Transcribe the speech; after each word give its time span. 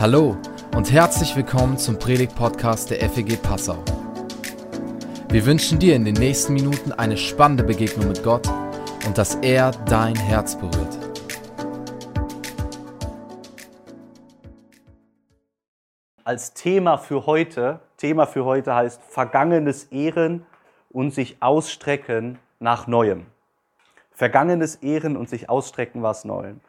Hallo 0.00 0.36
und 0.76 0.92
herzlich 0.92 1.34
willkommen 1.34 1.76
zum 1.76 1.98
Predigt-Podcast 1.98 2.92
der 2.92 3.00
FEG 3.10 3.42
Passau. 3.42 3.82
Wir 5.28 5.44
wünschen 5.44 5.80
dir 5.80 5.96
in 5.96 6.04
den 6.04 6.14
nächsten 6.14 6.52
Minuten 6.52 6.92
eine 6.92 7.16
spannende 7.16 7.64
Begegnung 7.64 8.06
mit 8.06 8.22
Gott 8.22 8.46
und 9.04 9.18
dass 9.18 9.34
er 9.42 9.72
dein 9.86 10.14
Herz 10.14 10.56
berührt. 10.56 10.96
Als 16.22 16.54
Thema 16.54 16.96
für 16.98 17.26
heute, 17.26 17.80
Thema 17.96 18.26
für 18.26 18.44
heute 18.44 18.76
heißt 18.76 19.02
Vergangenes 19.02 19.86
Ehren 19.86 20.46
und 20.90 21.12
sich 21.12 21.38
ausstrecken 21.40 22.38
nach 22.60 22.86
Neuem. 22.86 23.26
Vergangenes 24.12 24.76
Ehren 24.76 25.16
und 25.16 25.28
sich 25.28 25.50
ausstrecken 25.50 26.04
was 26.04 26.24
Neuem. 26.24 26.60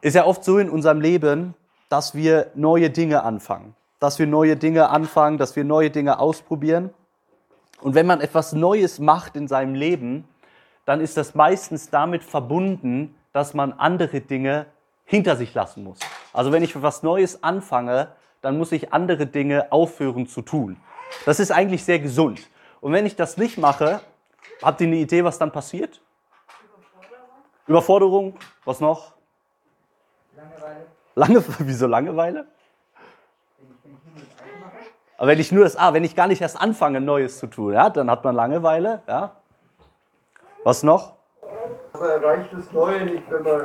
Ist 0.00 0.16
ja 0.16 0.24
oft 0.24 0.42
so 0.42 0.58
in 0.58 0.68
unserem 0.68 1.00
Leben, 1.00 1.54
dass 1.90 2.14
wir 2.14 2.50
neue 2.54 2.88
Dinge 2.88 3.24
anfangen. 3.24 3.74
Dass 3.98 4.18
wir 4.18 4.26
neue 4.26 4.56
Dinge 4.56 4.88
anfangen, 4.88 5.36
dass 5.36 5.56
wir 5.56 5.64
neue 5.64 5.90
Dinge 5.90 6.18
ausprobieren. 6.18 6.94
Und 7.82 7.94
wenn 7.94 8.06
man 8.06 8.22
etwas 8.22 8.54
Neues 8.54 8.98
macht 8.98 9.36
in 9.36 9.48
seinem 9.48 9.74
Leben, 9.74 10.26
dann 10.86 11.00
ist 11.00 11.18
das 11.18 11.34
meistens 11.34 11.90
damit 11.90 12.22
verbunden, 12.22 13.14
dass 13.32 13.52
man 13.54 13.72
andere 13.74 14.20
Dinge 14.20 14.66
hinter 15.04 15.36
sich 15.36 15.52
lassen 15.52 15.84
muss. 15.84 15.98
Also 16.32 16.52
wenn 16.52 16.62
ich 16.62 16.74
etwas 16.74 17.02
Neues 17.02 17.42
anfange, 17.42 18.08
dann 18.40 18.56
muss 18.56 18.72
ich 18.72 18.92
andere 18.92 19.26
Dinge 19.26 19.70
aufhören 19.72 20.26
zu 20.26 20.42
tun. 20.42 20.76
Das 21.26 21.40
ist 21.40 21.50
eigentlich 21.50 21.84
sehr 21.84 21.98
gesund. 21.98 22.40
Und 22.80 22.92
wenn 22.92 23.04
ich 23.04 23.16
das 23.16 23.36
nicht 23.36 23.58
mache, 23.58 24.00
habt 24.62 24.80
ihr 24.80 24.86
eine 24.86 24.96
Idee, 24.96 25.24
was 25.24 25.38
dann 25.38 25.50
passiert? 25.50 26.00
Überforderung. 27.66 28.32
Überforderung. 28.32 28.38
Was 28.64 28.80
noch? 28.80 29.12
Langeweile. 30.36 30.99
Lange, 31.20 31.44
wieso 31.58 31.86
Langeweile? 31.86 32.46
Aber 35.18 35.28
wenn 35.28 35.38
ich 35.38 35.52
nur 35.52 35.64
das, 35.64 35.76
ah, 35.76 35.92
wenn 35.92 36.02
ich 36.02 36.16
gar 36.16 36.26
nicht 36.26 36.40
erst 36.40 36.58
anfange, 36.58 36.98
Neues 36.98 37.38
zu 37.38 37.46
tun, 37.46 37.74
ja, 37.74 37.90
dann 37.90 38.10
hat 38.10 38.24
man 38.24 38.34
Langeweile, 38.34 39.02
ja. 39.06 39.36
Was 40.64 40.82
noch? 40.82 41.16
Man 41.92 42.08
erreicht 42.08 42.50
das 42.54 42.72
Neue 42.72 43.04
nicht, 43.04 43.30
wenn 43.30 43.42
man 43.42 43.60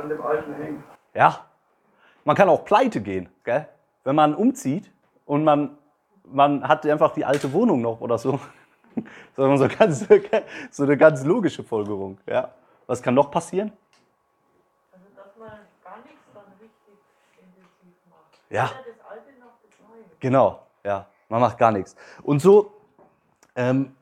an 0.00 0.08
dem 0.08 0.20
Alten 0.20 0.52
hängt. 0.54 0.82
Ja. 1.14 1.46
Man 2.24 2.34
kann 2.34 2.48
auch 2.48 2.64
pleite 2.64 3.00
gehen, 3.00 3.28
gell? 3.44 3.68
Wenn 4.02 4.16
man 4.16 4.34
umzieht 4.34 4.90
und 5.26 5.44
man, 5.44 5.78
man 6.24 6.66
hat 6.66 6.84
einfach 6.86 7.12
die 7.12 7.24
alte 7.24 7.52
Wohnung 7.52 7.82
noch 7.82 8.00
oder 8.00 8.18
so. 8.18 8.40
so, 9.36 9.68
ganz, 9.78 10.08
so 10.72 10.82
eine 10.82 10.96
ganz 10.96 11.24
logische 11.24 11.62
Folgerung, 11.62 12.18
ja. 12.26 12.50
Was 12.88 13.00
kann 13.00 13.14
noch 13.14 13.30
passieren? 13.30 13.72
Ja. 18.50 18.70
Genau, 20.18 20.60
ja. 20.84 21.06
Man 21.28 21.40
macht 21.40 21.58
gar 21.58 21.70
nichts. 21.70 21.96
Und 22.22 22.40
so, 22.42 22.72
ähm, 23.56 23.94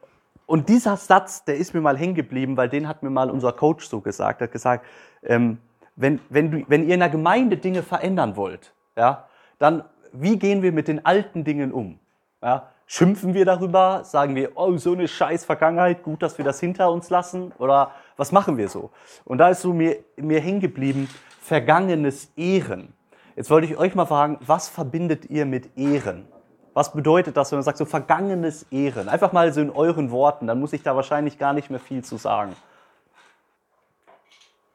und 0.46 0.68
dieser 0.68 0.96
Satz, 0.96 1.44
der 1.44 1.56
ist 1.56 1.74
mir 1.74 1.82
mal 1.82 1.96
hängen 1.96 2.14
geblieben, 2.14 2.56
weil 2.56 2.70
den 2.70 2.88
hat 2.88 3.02
mir 3.02 3.10
mal 3.10 3.30
unser 3.30 3.52
Coach 3.52 3.86
so 3.86 4.00
gesagt. 4.00 4.41
Er 4.41 4.44
hat 4.44 4.52
gesagt, 4.52 4.86
ähm, 5.22 5.58
wenn, 5.94 6.20
wenn, 6.30 6.50
du, 6.50 6.64
wenn 6.69 6.88
ihr 6.88 6.94
in 6.94 7.00
der 7.00 7.10
Gemeinde 7.10 7.58
Dinge 7.58 7.82
verändern 7.82 8.34
wollt, 8.36 8.72
ja, 8.96 9.28
dann 9.58 9.84
wie 10.12 10.38
gehen 10.38 10.62
wir 10.62 10.72
mit 10.72 10.88
den 10.88 11.04
alten 11.04 11.44
Dingen 11.44 11.72
um? 11.72 11.98
Ja, 12.42 12.70
schimpfen 12.86 13.34
wir 13.34 13.44
darüber? 13.44 14.04
Sagen 14.04 14.34
wir, 14.34 14.56
oh, 14.56 14.76
so 14.76 14.92
eine 14.92 15.08
scheiß 15.08 15.44
Vergangenheit, 15.44 16.02
gut, 16.02 16.22
dass 16.22 16.38
wir 16.38 16.44
das 16.44 16.60
hinter 16.60 16.91
uns 16.91 17.10
lassen? 17.10 17.52
Oder 17.58 17.92
was 18.16 18.32
machen 18.32 18.56
wir 18.56 18.69
so? 18.69 18.91
Und 19.24 19.38
da 19.38 19.50
ist 19.50 19.62
so 19.62 19.72
mir, 19.72 19.98
mir 20.16 20.41
hängen 20.41 20.60
geblieben, 20.60 21.08
vergangenes 21.41 22.32
Ehren. 22.36 22.94
Jetzt 23.39 23.50
wollte 23.50 23.69
ich 23.69 23.77
euch 23.77 23.94
mal 23.94 24.05
fragen, 24.05 24.36
was 24.41 24.69
verbindet 24.69 25.27
ihr 25.27 25.47
mit 25.47 25.78
Ehren? 25.78 26.27
Was 26.75 26.92
bedeutet 26.92 27.36
das, 27.36 27.53
wenn 27.53 27.58
man 27.58 27.62
sagt, 27.62 27.78
so 27.78 27.84
vergangenes 27.84 28.64
Ehren? 28.72 29.08
Einfach 29.08 29.31
mal 29.31 29.53
so 29.53 29.61
in 29.61 29.70
euren 29.70 30.11
Worten, 30.11 30.49
dann 30.49 30.59
muss 30.59 30.72
ich 30.72 30.82
da 30.82 30.97
wahrscheinlich 30.97 31.38
gar 31.38 31.53
nicht 31.53 31.71
mehr 31.71 31.78
viel 31.78 32.03
zu 32.03 32.16
sagen. 32.16 32.56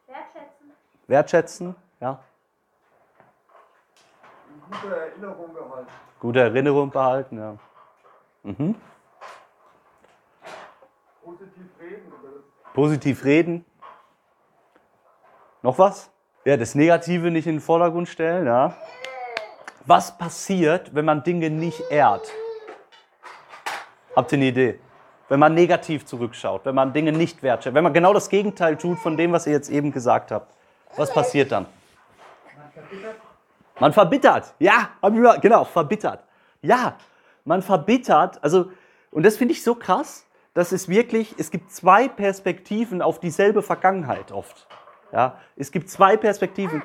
Wertschätzen. 0.08 0.72
Wertschätzen, 1.08 1.76
ja. 2.00 2.20
Gute 4.72 4.96
Erinnerung 4.96 5.54
behalten. 5.54 5.92
Gute 6.22 6.40
Erinnerung 6.40 6.90
behalten, 6.90 7.38
ja. 7.38 7.58
Mhm. 8.44 8.76
Positiv 11.22 11.66
reden. 11.82 12.14
Oder 12.14 12.74
Positiv 12.74 13.26
reden. 13.26 13.66
Noch 15.62 15.78
was? 15.78 16.13
Ja, 16.46 16.58
das 16.58 16.76
Negative 16.76 17.32
nicht 17.32 17.48
in 17.48 17.56
den 17.56 17.62
Vordergrund 17.62 18.10
stellen, 18.10 18.46
ja. 18.46 18.76
Was 19.86 20.18
passiert, 20.18 20.94
wenn 20.94 21.06
man 21.06 21.24
Dinge 21.24 21.50
nicht 21.50 21.82
ehrt? 21.90 22.30
Habt 24.16 24.32
ihr 24.32 24.38
eine 24.38 24.46
Idee? 24.46 24.80
Wenn 25.30 25.40
man 25.40 25.54
negativ 25.54 26.06
zurückschaut, 26.06 26.66
wenn 26.66 26.76
man 26.76 26.94
Dinge 26.94 27.12
nicht 27.12 27.44
wertschätzt, 27.44 27.74
wenn 27.74 27.84
man 27.84 27.94
genau 27.94 28.14
das 28.14 28.30
Gegenteil 28.30 28.78
tut 28.78 29.00
von 29.00 29.18
dem, 29.18 29.32
was 29.32 29.48
ihr 29.48 29.54
jetzt 29.54 29.70
eben 29.70 29.92
gesagt 29.92 30.32
habt, 30.32 30.54
was 30.96 31.12
passiert 31.12 31.52
dann? 31.52 31.66
Man 33.80 33.94
verbittert. 33.94 34.54
Ja, 34.60 34.90
hab 35.02 35.14
ich 35.14 35.20
mal- 35.20 35.40
genau, 35.40 35.64
verbittert. 35.64 36.24
Ja, 36.62 36.98
man 37.46 37.62
verbittert. 37.62 38.44
Also, 38.44 38.72
und 39.12 39.26
das 39.26 39.38
finde 39.38 39.54
ich 39.54 39.64
so 39.64 39.76
krass, 39.76 40.26
dass 40.54 40.72
es 40.72 40.88
wirklich, 40.88 41.34
es 41.38 41.50
gibt 41.50 41.72
zwei 41.72 42.08
Perspektiven 42.08 43.02
auf 43.02 43.20
dieselbe 43.20 43.64
Vergangenheit 43.64 44.32
oft. 44.32 44.68
Ja, 45.14 45.38
es 45.56 45.72
gibt 45.72 45.90
zwei 45.90 46.18
Perspektiven. 46.18 46.82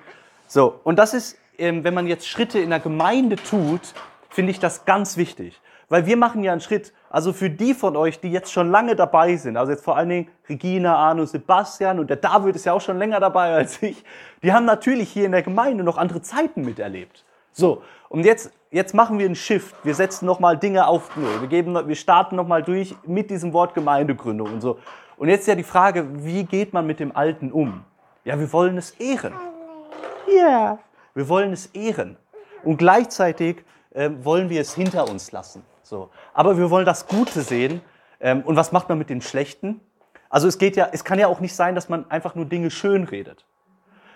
So, 0.46 0.80
und 0.84 0.98
das 0.98 1.14
ist, 1.14 1.38
ähm, 1.58 1.82
wenn 1.82 1.94
man 1.94 2.06
jetzt 2.06 2.28
Schritte 2.28 2.58
in 2.58 2.70
der 2.70 2.80
Gemeinde 2.80 3.36
tut, 3.36 3.94
finde 4.28 4.50
ich 4.52 4.60
das 4.60 4.84
ganz 4.84 5.16
wichtig. 5.16 5.60
Weil 5.88 6.04
wir 6.04 6.18
machen 6.18 6.44
ja 6.44 6.52
einen 6.52 6.60
Schritt, 6.60 6.92
also 7.08 7.32
für 7.32 7.48
die 7.48 7.72
von 7.72 7.96
euch, 7.96 8.20
die 8.20 8.30
jetzt 8.30 8.52
schon 8.52 8.70
lange 8.70 8.94
dabei 8.94 9.36
sind, 9.36 9.56
also 9.56 9.72
jetzt 9.72 9.82
vor 9.82 9.96
allen 9.96 10.10
Dingen 10.10 10.28
Regina, 10.46 10.94
Arno, 10.94 11.24
Sebastian 11.24 11.98
und 11.98 12.10
der 12.10 12.18
David 12.18 12.54
ist 12.56 12.66
ja 12.66 12.74
auch 12.74 12.80
schon 12.82 12.98
länger 12.98 13.20
dabei 13.20 13.54
als 13.54 13.82
ich, 13.82 14.04
die 14.42 14.52
haben 14.52 14.66
natürlich 14.66 15.08
hier 15.10 15.24
in 15.24 15.32
der 15.32 15.42
Gemeinde 15.42 15.82
noch 15.82 15.96
andere 15.96 16.20
Zeiten 16.20 16.62
miterlebt. 16.62 17.24
So, 17.52 17.82
und 18.10 18.24
jetzt, 18.24 18.52
jetzt 18.70 18.94
machen 18.94 19.18
wir 19.18 19.24
einen 19.24 19.34
Shift. 19.34 19.74
Wir 19.82 19.94
setzen 19.94 20.26
nochmal 20.26 20.58
Dinge 20.58 20.86
auf 20.86 21.16
Null. 21.16 21.40
Wir, 21.40 21.48
geben, 21.48 21.74
wir 21.88 21.96
starten 21.96 22.36
nochmal 22.36 22.62
durch 22.62 22.94
mit 23.06 23.30
diesem 23.30 23.54
Wort 23.54 23.72
Gemeindegründung 23.72 24.52
und 24.52 24.60
so. 24.60 24.78
Und 25.16 25.30
jetzt 25.30 25.40
ist 25.40 25.46
ja 25.48 25.54
die 25.54 25.62
Frage, 25.62 26.06
wie 26.22 26.44
geht 26.44 26.74
man 26.74 26.86
mit 26.86 27.00
dem 27.00 27.16
Alten 27.16 27.50
um? 27.50 27.82
Ja, 28.28 28.38
wir 28.38 28.52
wollen 28.52 28.76
es 28.76 28.90
ehren. 29.00 29.32
Ja. 30.30 30.78
Wir 31.14 31.30
wollen 31.30 31.50
es 31.50 31.68
ehren. 31.68 32.18
Und 32.62 32.76
gleichzeitig 32.76 33.64
ähm, 33.94 34.22
wollen 34.22 34.50
wir 34.50 34.60
es 34.60 34.74
hinter 34.74 35.08
uns 35.08 35.32
lassen. 35.32 35.64
So. 35.82 36.10
Aber 36.34 36.58
wir 36.58 36.68
wollen 36.68 36.84
das 36.84 37.06
Gute 37.06 37.40
sehen. 37.40 37.80
Ähm, 38.20 38.42
und 38.42 38.54
was 38.54 38.70
macht 38.70 38.90
man 38.90 38.98
mit 38.98 39.08
den 39.08 39.22
Schlechten? 39.22 39.80
Also 40.28 40.46
es 40.46 40.58
geht 40.58 40.76
ja, 40.76 40.90
es 40.92 41.04
kann 41.04 41.18
ja 41.18 41.26
auch 41.26 41.40
nicht 41.40 41.56
sein, 41.56 41.74
dass 41.74 41.88
man 41.88 42.10
einfach 42.10 42.34
nur 42.34 42.44
Dinge 42.44 42.70
schön 42.70 43.04
redet. 43.04 43.46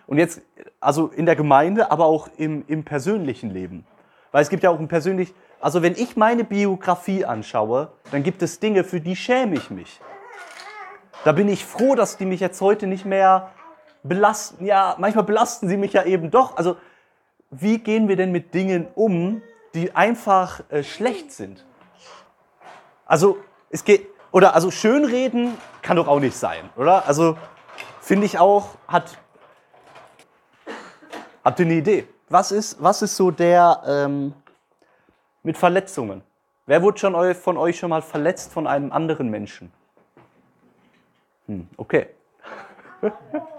Und 0.07 0.19
jetzt, 0.19 0.43
also 0.79 1.07
in 1.07 1.25
der 1.25 1.35
Gemeinde, 1.35 1.91
aber 1.91 2.05
auch 2.05 2.29
im, 2.37 2.67
im 2.67 2.85
persönlichen 2.85 3.49
Leben. 3.49 3.87
Weil 4.31 4.43
es 4.43 4.51
gibt 4.51 4.63
ja 4.63 4.69
auch 4.69 4.79
ein 4.79 4.89
persönlich, 4.89 5.33
also 5.59 5.81
wenn 5.81 5.95
ich 5.95 6.19
meine 6.19 6.45
Biografie 6.45 7.25
anschaue, 7.25 7.91
dann 8.11 8.23
gibt 8.23 8.43
es 8.43 8.61
Dinge, 8.61 8.85
für 8.85 9.01
die 9.01 9.17
schäme 9.17 9.55
ich 9.55 9.71
mich. 9.71 10.03
Da 11.25 11.33
bin 11.33 11.49
ich 11.49 11.65
froh, 11.65 11.95
dass 11.95 12.19
die 12.19 12.27
mich 12.27 12.41
jetzt 12.41 12.61
heute 12.61 12.87
nicht 12.87 13.07
mehr 13.07 13.53
belasten. 14.03 14.65
Ja, 14.65 14.97
manchmal 14.99 15.25
belasten 15.25 15.69
sie 15.69 15.77
mich 15.77 15.93
ja 15.93 16.05
eben 16.05 16.31
doch. 16.31 16.57
Also 16.57 16.77
wie 17.51 17.79
gehen 17.79 18.09
wir 18.09 18.17
denn 18.17 18.33
mit 18.33 18.55
Dingen 18.55 18.89
um, 18.95 19.43
die 19.75 19.95
einfach 19.95 20.61
äh, 20.71 20.83
schlecht 20.83 21.33
sind? 21.33 21.65
Also 23.07 23.39
es 23.71 23.85
geht, 23.85 24.07
oder 24.31 24.55
also 24.55 24.71
schönreden 24.71 25.57
kann 25.83 25.97
doch 25.97 26.09
auch 26.09 26.21
nicht 26.21 26.37
sein, 26.37 26.71
oder? 26.77 27.07
Also 27.07 27.37
finde 28.01 28.27
ich 28.27 28.39
auch, 28.39 28.71
hat, 28.89 29.19
habt 31.45 31.61
ihr 31.61 31.67
eine 31.67 31.75
Idee? 31.75 32.09
Was 32.29 32.53
ist, 32.53 32.83
was 32.83 33.03
ist 33.03 33.17
so 33.17 33.31
der 33.31 33.83
ähm, 33.87 34.33
mit 35.43 35.59
Verletzungen? 35.59 36.23
Wer 36.65 36.83
wurde 36.83 36.99
schon 36.99 37.35
von 37.35 37.57
euch 37.59 37.79
schon 37.79 37.91
mal 37.91 38.03
verletzt 38.03 38.53
von 38.53 38.67
einem 38.67 38.93
anderen 38.93 39.29
Menschen? 39.29 39.73
Hm, 41.47 41.69
okay. 41.77 42.07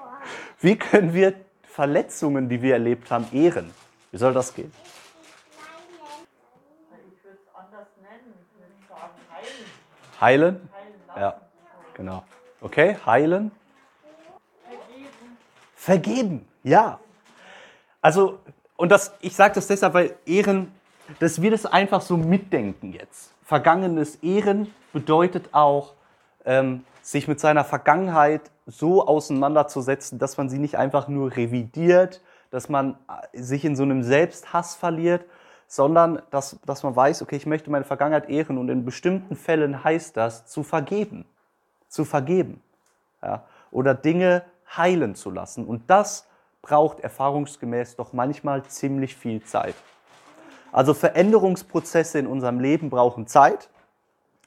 Wie 0.63 0.77
können 0.77 1.13
wir 1.13 1.33
Verletzungen, 1.63 2.47
die 2.47 2.61
wir 2.61 2.75
erlebt 2.75 3.11
haben, 3.11 3.27
ehren? 3.33 3.73
Wie 4.11 4.17
soll 4.17 4.33
das 4.33 4.55
gehen? 4.55 4.71
Ich 7.05 7.21
würde 7.25 7.37
es 7.37 7.53
anders 7.53 7.87
nennen. 8.01 8.33
Ich 8.39 8.57
würde 8.57 8.73
sagen 8.87 9.11
heilen. 10.21 10.69
Heilen? 10.69 10.69
Ja, 11.17 11.41
genau. 11.93 12.23
Okay, 12.61 12.95
heilen. 13.05 13.51
Vergeben. 14.65 15.37
Vergeben, 15.75 16.47
ja. 16.63 16.97
Also, 18.01 18.39
und 18.77 18.87
das, 18.87 19.13
ich 19.19 19.35
sage 19.35 19.55
das 19.55 19.67
deshalb, 19.67 19.93
weil 19.93 20.15
Ehren, 20.25 20.73
dass 21.19 21.41
wir 21.41 21.51
das 21.51 21.65
einfach 21.65 21.99
so 21.99 22.15
mitdenken 22.15 22.93
jetzt. 22.93 23.33
Vergangenes 23.43 24.15
Ehren 24.23 24.73
bedeutet 24.93 25.49
auch, 25.53 25.93
ähm, 26.45 26.85
sich 27.03 27.27
mit 27.27 27.39
seiner 27.39 27.65
Vergangenheit 27.65 28.49
so 28.65 29.05
auseinanderzusetzen, 29.05 30.17
dass 30.19 30.37
man 30.37 30.49
sie 30.49 30.57
nicht 30.57 30.77
einfach 30.77 31.09
nur 31.09 31.35
revidiert, 31.35 32.21
dass 32.49 32.69
man 32.69 32.97
äh, 33.33 33.41
sich 33.41 33.65
in 33.65 33.75
so 33.75 33.83
einem 33.83 34.03
Selbsthass 34.03 34.75
verliert, 34.75 35.25
sondern 35.67 36.21
dass, 36.31 36.59
dass 36.65 36.83
man 36.83 36.95
weiß, 36.95 37.21
okay, 37.21 37.35
ich 37.35 37.45
möchte 37.45 37.69
meine 37.69 37.83
Vergangenheit 37.83 38.29
ehren 38.29 38.57
und 38.57 38.69
in 38.69 38.85
bestimmten 38.85 39.35
Fällen 39.35 39.83
heißt 39.83 40.15
das, 40.15 40.45
zu 40.45 40.63
vergeben. 40.63 41.25
Zu 41.89 42.05
vergeben. 42.05 42.61
Ja? 43.21 43.43
Oder 43.71 43.93
Dinge 43.93 44.43
heilen 44.77 45.15
zu 45.15 45.29
lassen. 45.29 45.65
Und 45.65 45.89
das 45.89 46.27
braucht 46.61 47.01
erfahrungsgemäß 47.01 47.97
doch 47.97 48.13
manchmal 48.13 48.63
ziemlich 48.63 49.15
viel 49.15 49.43
Zeit. 49.43 49.75
Also 50.71 50.93
Veränderungsprozesse 50.93 52.17
in 52.17 52.27
unserem 52.27 52.59
Leben 52.59 52.89
brauchen 52.89 53.27
Zeit. 53.27 53.69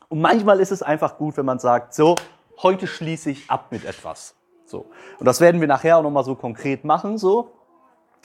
Und 0.08 0.20
manchmal 0.20 0.61
ist 0.61 0.73
es 0.73 0.82
einfach 0.82 1.19
gut, 1.19 1.37
wenn 1.37 1.44
man 1.44 1.58
sagt, 1.58 1.93
so, 1.93 2.17
heute 2.62 2.87
schließe 2.87 3.31
ich 3.31 3.50
ab 3.50 3.69
mit 3.70 3.85
etwas. 3.85 4.35
So. 4.64 4.87
Und 5.19 5.26
das 5.26 5.41
werden 5.41 5.61
wir 5.61 5.69
nachher 5.69 5.99
auch 5.99 6.03
nochmal 6.03 6.25
so 6.25 6.35
konkret 6.35 6.85
machen, 6.85 7.19
so. 7.19 7.53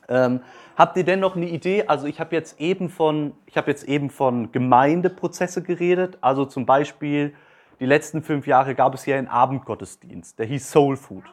Ähm, 0.09 0.41
habt 0.75 0.97
ihr 0.97 1.03
denn 1.03 1.19
noch 1.19 1.35
eine 1.35 1.47
Idee? 1.47 1.85
Also 1.87 2.07
ich 2.07 2.19
habe 2.19 2.35
jetzt 2.35 2.59
eben 2.59 2.89
von, 2.89 3.33
ich 3.45 3.55
habe 3.55 3.69
jetzt 3.69 3.83
eben 3.83 4.09
von 4.09 4.51
Gemeindeprozesse 4.51 5.61
geredet. 5.61 6.17
Also 6.21 6.45
zum 6.45 6.65
Beispiel, 6.65 7.33
die 7.79 7.85
letzten 7.85 8.21
fünf 8.21 8.47
Jahre 8.47 8.75
gab 8.75 8.93
es 8.93 9.03
hier 9.03 9.17
einen 9.17 9.27
Abendgottesdienst, 9.27 10.37
der 10.37 10.47
hieß 10.47 10.69
Soul 10.69 10.97
Food. 10.97 11.23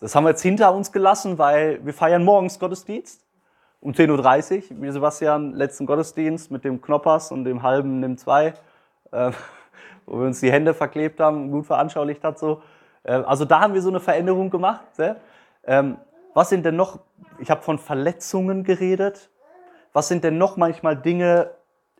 Das 0.00 0.14
haben 0.14 0.24
wir 0.24 0.30
jetzt 0.30 0.42
hinter 0.42 0.74
uns 0.74 0.92
gelassen, 0.92 1.36
weil 1.36 1.84
wir 1.84 1.92
feiern 1.92 2.24
morgens 2.24 2.58
Gottesdienst 2.58 3.22
um 3.80 3.92
10.30 3.92 4.72
Uhr. 4.72 4.82
Wir, 4.82 4.92
Sebastian, 4.92 5.52
letzten 5.52 5.84
Gottesdienst 5.84 6.50
mit 6.50 6.64
dem 6.64 6.80
Knoppers 6.80 7.32
und 7.32 7.44
dem 7.44 7.62
halben 7.62 8.00
Nimm 8.00 8.16
2, 8.16 8.54
äh, 9.12 9.32
wo 10.10 10.18
wir 10.18 10.26
uns 10.26 10.40
die 10.40 10.50
Hände 10.50 10.74
verklebt 10.74 11.20
haben, 11.20 11.50
gut 11.50 11.66
veranschaulicht 11.66 12.22
hat 12.24 12.38
so. 12.38 12.62
Äh, 13.04 13.12
also 13.12 13.44
da 13.44 13.60
haben 13.60 13.74
wir 13.74 13.80
so 13.80 13.88
eine 13.88 14.00
Veränderung 14.00 14.50
gemacht. 14.50 14.84
Ähm, 15.64 15.96
was 16.34 16.48
sind 16.48 16.66
denn 16.66 16.76
noch, 16.76 16.98
ich 17.38 17.50
habe 17.50 17.62
von 17.62 17.78
Verletzungen 17.78 18.64
geredet. 18.64 19.30
Was 19.92 20.08
sind 20.08 20.24
denn 20.24 20.38
noch 20.38 20.56
manchmal 20.56 20.96
Dinge, 20.96 21.50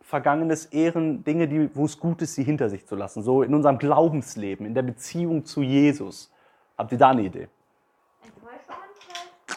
vergangenes 0.01 0.67
Ehren, 0.67 1.25
Dinge, 1.25 1.49
die, 1.49 1.75
wo 1.75 1.85
es 1.85 1.99
gut 1.99 2.23
ist, 2.23 2.35
sie 2.35 2.45
hinter 2.45 2.69
sich 2.69 2.87
zu 2.87 2.97
lassen? 2.97 3.23
So 3.23 3.43
in 3.43 3.55
unserem 3.55 3.79
Glaubensleben, 3.79 4.67
in 4.67 4.75
der 4.75 4.83
Beziehung 4.83 5.45
zu 5.45 5.63
Jesus. 5.63 6.33
Habt 6.77 6.93
ihr 6.93 6.99
da 6.99 7.11
eine 7.11 7.23
Idee? 7.23 7.49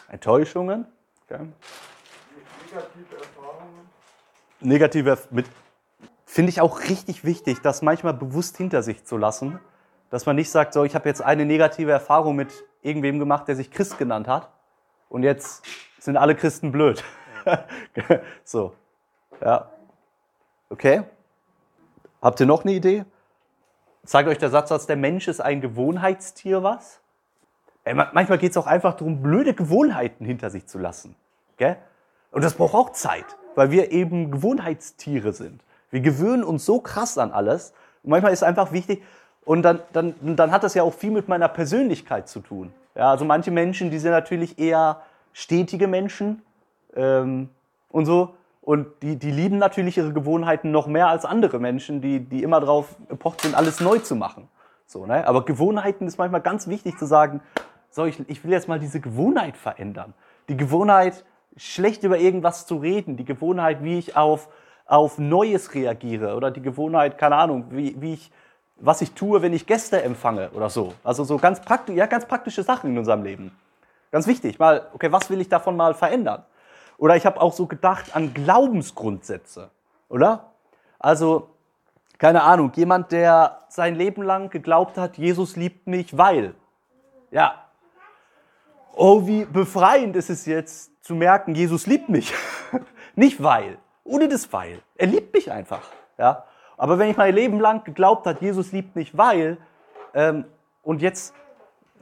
Enttäuschungen. 0.08 0.86
Okay. 1.28 1.40
Negative 2.70 3.16
Erfahrungen. 3.16 3.88
Negative 4.60 5.18
mit 5.30 5.46
finde 6.34 6.50
ich 6.50 6.60
auch 6.60 6.80
richtig 6.80 7.24
wichtig, 7.24 7.62
das 7.62 7.80
manchmal 7.80 8.12
bewusst 8.12 8.56
hinter 8.56 8.82
sich 8.82 9.04
zu 9.04 9.16
lassen, 9.16 9.60
dass 10.10 10.26
man 10.26 10.34
nicht 10.34 10.50
sagt, 10.50 10.74
so 10.74 10.82
ich 10.82 10.96
habe 10.96 11.08
jetzt 11.08 11.22
eine 11.22 11.44
negative 11.44 11.92
Erfahrung 11.92 12.34
mit 12.34 12.64
irgendwem 12.82 13.20
gemacht, 13.20 13.46
der 13.46 13.54
sich 13.54 13.70
Christ 13.70 13.98
genannt 13.98 14.26
hat 14.26 14.50
und 15.08 15.22
jetzt 15.22 15.64
sind 16.00 16.16
alle 16.16 16.34
Christen 16.34 16.72
blöd. 16.72 17.04
so. 18.44 18.72
Ja. 19.40 19.70
Okay? 20.70 21.04
Habt 22.20 22.40
ihr 22.40 22.46
noch 22.46 22.64
eine 22.64 22.72
Idee? 22.72 23.04
Zeigt 24.04 24.28
euch 24.28 24.38
der 24.38 24.50
Satz, 24.50 24.86
der 24.86 24.96
Mensch 24.96 25.28
ist 25.28 25.40
ein 25.40 25.60
Gewohnheitstier 25.60 26.64
was? 26.64 26.98
Ey, 27.84 27.94
manchmal 27.94 28.38
geht 28.38 28.50
es 28.50 28.56
auch 28.56 28.66
einfach 28.66 28.94
darum, 28.94 29.22
blöde 29.22 29.54
Gewohnheiten 29.54 30.24
hinter 30.24 30.50
sich 30.50 30.66
zu 30.66 30.78
lassen. 30.78 31.14
Gell? 31.58 31.76
Und 32.32 32.42
das 32.42 32.54
braucht 32.54 32.74
auch 32.74 32.90
Zeit, 32.90 33.36
weil 33.54 33.70
wir 33.70 33.92
eben 33.92 34.32
Gewohnheitstiere 34.32 35.32
sind. 35.32 35.62
Wir 35.94 36.00
gewöhnen 36.00 36.42
uns 36.42 36.66
so 36.66 36.80
krass 36.80 37.18
an 37.18 37.30
alles. 37.30 37.72
Und 38.02 38.10
manchmal 38.10 38.32
ist 38.32 38.40
es 38.40 38.42
einfach 38.42 38.72
wichtig, 38.72 39.00
und 39.44 39.62
dann, 39.62 39.78
dann, 39.92 40.14
dann 40.20 40.50
hat 40.50 40.64
das 40.64 40.74
ja 40.74 40.82
auch 40.82 40.92
viel 40.92 41.12
mit 41.12 41.28
meiner 41.28 41.46
Persönlichkeit 41.46 42.28
zu 42.28 42.40
tun. 42.40 42.72
Ja, 42.96 43.12
also 43.12 43.24
manche 43.24 43.52
Menschen, 43.52 43.92
die 43.92 44.00
sind 44.00 44.10
natürlich 44.10 44.58
eher 44.58 45.02
stetige 45.32 45.86
Menschen 45.86 46.42
ähm, 46.96 47.48
und 47.92 48.06
so. 48.06 48.34
Und 48.60 48.88
die, 49.02 49.14
die 49.16 49.30
lieben 49.30 49.58
natürlich 49.58 49.96
ihre 49.96 50.12
Gewohnheiten 50.12 50.72
noch 50.72 50.88
mehr 50.88 51.06
als 51.06 51.24
andere 51.24 51.60
Menschen, 51.60 52.00
die, 52.00 52.18
die 52.18 52.42
immer 52.42 52.58
drauf 52.58 52.96
pocht 53.20 53.42
sind, 53.42 53.54
alles 53.54 53.78
neu 53.78 53.98
zu 54.00 54.16
machen. 54.16 54.48
So, 54.86 55.06
ne? 55.06 55.24
Aber 55.28 55.44
Gewohnheiten 55.44 56.08
ist 56.08 56.18
manchmal 56.18 56.40
ganz 56.40 56.66
wichtig 56.66 56.98
zu 56.98 57.06
sagen, 57.06 57.40
so, 57.90 58.04
ich, 58.04 58.18
ich 58.28 58.42
will 58.42 58.50
jetzt 58.50 58.66
mal 58.66 58.80
diese 58.80 58.98
Gewohnheit 58.98 59.56
verändern. 59.56 60.12
Die 60.48 60.56
Gewohnheit, 60.56 61.24
schlecht 61.56 62.02
über 62.02 62.18
irgendwas 62.18 62.66
zu 62.66 62.78
reden, 62.78 63.16
die 63.16 63.24
Gewohnheit, 63.24 63.84
wie 63.84 63.96
ich 63.96 64.16
auf, 64.16 64.48
auf 64.86 65.18
Neues 65.18 65.74
reagiere 65.74 66.36
oder 66.36 66.50
die 66.50 66.62
Gewohnheit, 66.62 67.18
keine 67.18 67.36
Ahnung, 67.36 67.66
wie, 67.70 68.00
wie 68.00 68.14
ich, 68.14 68.30
was 68.76 69.00
ich 69.00 69.12
tue, 69.12 69.42
wenn 69.42 69.52
ich 69.52 69.66
Gäste 69.66 70.02
empfange 70.02 70.50
oder 70.50 70.68
so. 70.68 70.94
Also 71.02 71.24
so 71.24 71.38
ganz, 71.38 71.60
praktisch, 71.60 71.96
ja, 71.96 72.06
ganz 72.06 72.26
praktische 72.26 72.62
Sachen 72.62 72.90
in 72.90 72.98
unserem 72.98 73.22
Leben. 73.22 73.56
Ganz 74.10 74.26
wichtig, 74.26 74.58
mal, 74.58 74.88
okay, 74.92 75.10
was 75.10 75.30
will 75.30 75.40
ich 75.40 75.48
davon 75.48 75.76
mal 75.76 75.94
verändern? 75.94 76.44
Oder 76.98 77.16
ich 77.16 77.26
habe 77.26 77.40
auch 77.40 77.52
so 77.52 77.66
gedacht 77.66 78.14
an 78.14 78.32
Glaubensgrundsätze, 78.34 79.70
oder? 80.08 80.52
Also, 80.98 81.50
keine 82.18 82.42
Ahnung, 82.42 82.70
jemand, 82.76 83.10
der 83.10 83.64
sein 83.68 83.96
Leben 83.96 84.22
lang 84.22 84.50
geglaubt 84.50 84.96
hat, 84.98 85.18
Jesus 85.18 85.56
liebt 85.56 85.86
mich, 85.86 86.16
weil. 86.16 86.54
Ja, 87.30 87.64
oh, 88.96 89.26
wie 89.26 89.44
befreiend 89.44 90.16
ist 90.16 90.30
es 90.30 90.46
jetzt 90.46 91.04
zu 91.04 91.14
merken, 91.14 91.54
Jesus 91.54 91.86
liebt 91.86 92.08
mich. 92.08 92.32
Nicht 93.14 93.42
weil, 93.42 93.78
ohne 94.04 94.28
das 94.28 94.52
weil. 94.52 94.80
Er 94.96 95.06
liebt 95.06 95.34
mich 95.34 95.50
einfach. 95.50 95.82
Ja? 96.18 96.44
Aber 96.76 96.98
wenn 96.98 97.10
ich 97.10 97.16
mein 97.16 97.34
Leben 97.34 97.60
lang 97.60 97.84
geglaubt 97.84 98.26
habe, 98.26 98.38
Jesus 98.40 98.72
liebt 98.72 98.94
mich, 98.96 99.16
weil, 99.16 99.58
ähm, 100.12 100.44
und 100.82 101.02
jetzt, 101.02 101.34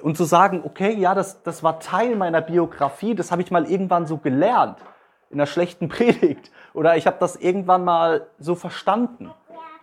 und 0.00 0.16
zu 0.16 0.24
sagen, 0.24 0.62
okay, 0.64 0.92
ja, 0.94 1.14
das, 1.14 1.42
das 1.42 1.62
war 1.62 1.78
Teil 1.80 2.16
meiner 2.16 2.40
Biografie, 2.40 3.14
das 3.14 3.30
habe 3.30 3.42
ich 3.42 3.50
mal 3.50 3.70
irgendwann 3.70 4.06
so 4.06 4.16
gelernt, 4.16 4.78
in 5.30 5.38
einer 5.38 5.46
schlechten 5.46 5.88
Predigt. 5.90 6.50
Oder 6.74 6.96
ich 6.96 7.06
habe 7.06 7.16
das 7.20 7.36
irgendwann 7.36 7.84
mal 7.84 8.26
so 8.38 8.54
verstanden, 8.54 9.30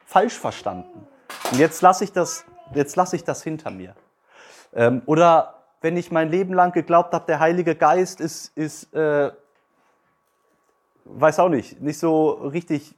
falsch 0.06 0.38
verstanden. 0.38 1.07
Und 1.51 1.60
jetzt 1.60 1.81
lasse 1.81 2.04
ich 2.04 2.12
das, 2.12 2.45
jetzt 2.74 2.95
lasse 2.95 3.16
ich 3.16 3.24
das 3.24 3.44
hinter 3.44 3.71
mir. 3.71 3.95
Ähm, 4.74 5.01
oder 5.06 5.56
wenn 5.81 5.95
ich 5.95 6.12
mein 6.12 6.30
Leben 6.30 6.54
lang 6.54 6.74
geglaubt 6.74 7.13
habe, 7.13 7.25
der 7.27 7.39
Heilige 7.39 7.75
Geist 7.75 8.19
ist, 8.19 8.56
ist 8.57 8.94
äh, 8.94 9.31
weiß 11.15 11.39
auch 11.39 11.50
nicht, 11.50 11.81
nicht 11.81 12.00
so 12.00 12.31
richtig, 12.31 12.95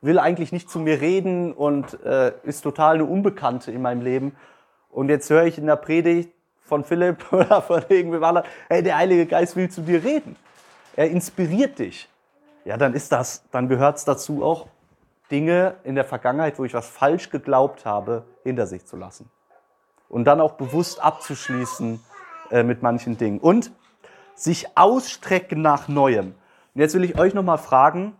will 0.00 0.18
eigentlich 0.18 0.52
nicht 0.52 0.70
zu 0.70 0.78
mir 0.78 1.00
reden 1.00 1.52
und 1.52 2.02
äh, 2.04 2.32
ist 2.44 2.62
total 2.62 2.94
eine 2.94 3.04
Unbekannte 3.04 3.72
in 3.72 3.82
meinem 3.82 4.02
Leben. 4.02 4.36
Und 4.90 5.08
jetzt 5.08 5.30
höre 5.30 5.44
ich 5.44 5.58
in 5.58 5.66
der 5.66 5.76
Predigt 5.76 6.30
von 6.62 6.84
Philipp 6.84 7.32
oder 7.32 7.62
von 7.62 7.82
irgendwem 7.88 8.24
anderen, 8.24 8.46
hey, 8.68 8.82
der 8.82 8.96
Heilige 8.96 9.26
Geist 9.26 9.56
will 9.56 9.68
zu 9.70 9.82
dir 9.82 10.02
reden. 10.02 10.36
Er 10.96 11.10
inspiriert 11.10 11.78
dich. 11.78 12.08
Ja, 12.64 12.76
dann 12.76 12.94
ist 12.94 13.12
das, 13.12 13.44
dann 13.50 13.68
gehört 13.68 13.96
es 13.96 14.04
dazu 14.04 14.44
auch, 14.44 14.66
Dinge 15.30 15.76
in 15.84 15.94
der 15.94 16.04
Vergangenheit, 16.04 16.58
wo 16.58 16.64
ich 16.64 16.74
was 16.74 16.88
falsch 16.88 17.30
geglaubt 17.30 17.84
habe, 17.86 18.24
hinter 18.42 18.66
sich 18.66 18.84
zu 18.84 18.96
lassen. 18.96 19.30
Und 20.08 20.24
dann 20.24 20.40
auch 20.40 20.52
bewusst 20.52 21.00
abzuschließen 21.00 22.00
äh, 22.50 22.64
mit 22.64 22.82
manchen 22.82 23.16
Dingen. 23.16 23.38
Und 23.38 23.70
sich 24.34 24.76
ausstrecken 24.76 25.62
nach 25.62 25.86
Neuem. 25.88 26.34
Und 26.74 26.80
jetzt 26.80 26.94
will 26.94 27.04
ich 27.04 27.18
euch 27.18 27.34
nochmal 27.34 27.58
fragen, 27.58 28.16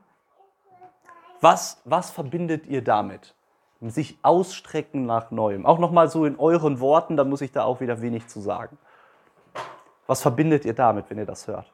was, 1.41 1.81
was 1.85 2.11
verbindet 2.11 2.67
ihr 2.67 2.83
damit? 2.83 3.35
Sich 3.81 4.19
ausstrecken 4.23 5.07
nach 5.07 5.31
Neuem. 5.31 5.65
Auch 5.65 5.79
nochmal 5.79 6.09
so 6.09 6.27
in 6.27 6.39
euren 6.39 6.81
Worten, 6.81 7.17
da 7.17 7.25
muss 7.25 7.41
ich 7.41 7.51
da 7.53 7.65
auch 7.65 7.81
wieder 7.81 8.03
wenig 8.03 8.27
zu 8.29 8.41
sagen. 8.41 8.77
Was 10.07 10.21
verbindet 10.21 10.65
ihr 10.67 10.75
damit, 10.75 11.09
wenn 11.09 11.17
ihr 11.19 11.25
das 11.25 11.47
hört? 11.47 11.73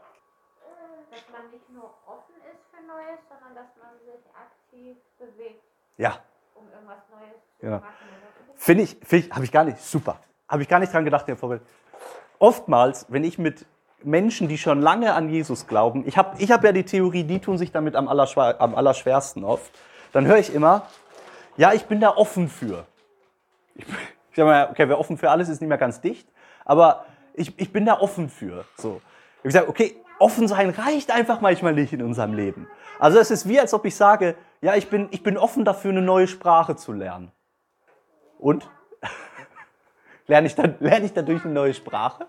Dass 1.11 1.21
man 1.33 1.50
nicht 1.50 1.68
nur 1.71 1.85
offen 2.06 2.35
ist 2.52 2.62
für 2.71 2.87
Neues, 2.87 3.18
sondern 3.28 3.54
dass 3.56 3.75
man 3.83 3.99
sich 4.04 4.25
aktiv 4.37 4.97
bewegt, 5.18 5.64
Ja, 5.97 6.18
um 6.54 6.68
irgendwas 6.71 6.99
Neues 7.11 7.35
zu 7.59 7.61
Genau. 7.66 7.76
machen. 7.78 7.87
oder 7.88 8.47
so. 8.47 8.52
Finde 8.54 8.85
ich, 8.85 8.90
find 9.02 9.25
ich 9.26 9.33
habe 9.33 9.45
ich 9.45 9.50
gar 9.50 9.64
nicht, 9.64 9.78
super. 9.80 10.21
Habe 10.49 10.62
ich 10.62 10.68
gar 10.68 10.78
nicht 10.78 10.92
dran 10.92 11.04
gedacht, 11.04 11.26
der 11.26 11.37
Vorbild. 11.37 11.62
Oftmals, 12.38 13.06
wenn 13.09 13.25
ich 13.25 13.38
mit 13.38 13.66
Menschen, 14.02 14.48
die 14.48 14.58
schon 14.58 14.80
lange 14.80 15.14
an 15.14 15.28
Jesus 15.28 15.66
glauben, 15.66 16.04
ich 16.06 16.16
habe 16.16 16.36
ich 16.38 16.50
hab 16.50 16.62
ja 16.64 16.72
die 16.72 16.84
Theorie, 16.84 17.24
die 17.24 17.40
tun 17.40 17.58
sich 17.58 17.72
damit 17.72 17.96
am, 17.96 18.08
am 18.08 18.74
allerschwersten 18.74 19.44
oft, 19.44 19.70
dann 20.12 20.26
höre 20.26 20.38
ich 20.38 20.54
immer, 20.54 20.86
ja, 21.56 21.72
ich 21.72 21.86
bin 21.86 22.00
da 22.00 22.10
offen 22.16 22.48
für. 22.48 22.86
Ich, 23.74 23.84
ich 24.30 24.36
sage 24.36 24.48
mal, 24.48 24.68
okay, 24.70 24.88
wer 24.88 24.98
offen 24.98 25.16
für 25.16 25.30
alles 25.30 25.48
ist 25.48 25.60
nicht 25.60 25.68
mehr 25.68 25.78
ganz 25.78 26.00
dicht, 26.00 26.28
aber 26.64 27.06
ich, 27.34 27.58
ich 27.58 27.72
bin 27.72 27.86
da 27.86 28.00
offen 28.00 28.28
für. 28.28 28.64
So. 28.76 29.00
Ich 29.42 29.52
sage, 29.52 29.68
okay, 29.68 29.96
offen 30.18 30.48
sein 30.48 30.70
reicht 30.70 31.10
einfach 31.10 31.40
manchmal 31.40 31.74
nicht 31.74 31.92
in 31.92 32.02
unserem 32.02 32.34
Leben. 32.34 32.68
Also 32.98 33.18
es 33.18 33.30
ist 33.30 33.48
wie, 33.48 33.60
als 33.60 33.74
ob 33.74 33.84
ich 33.84 33.94
sage, 33.94 34.34
ja, 34.60 34.74
ich 34.74 34.88
bin, 34.88 35.08
ich 35.10 35.22
bin 35.22 35.36
offen 35.36 35.64
dafür, 35.64 35.90
eine 35.90 36.02
neue 36.02 36.28
Sprache 36.28 36.76
zu 36.76 36.92
lernen. 36.92 37.30
Und? 38.38 38.68
lerne, 40.26 40.46
ich 40.46 40.54
dann, 40.54 40.76
lerne 40.80 41.06
ich 41.06 41.12
dadurch 41.12 41.44
eine 41.44 41.52
neue 41.52 41.74
Sprache? 41.74 42.26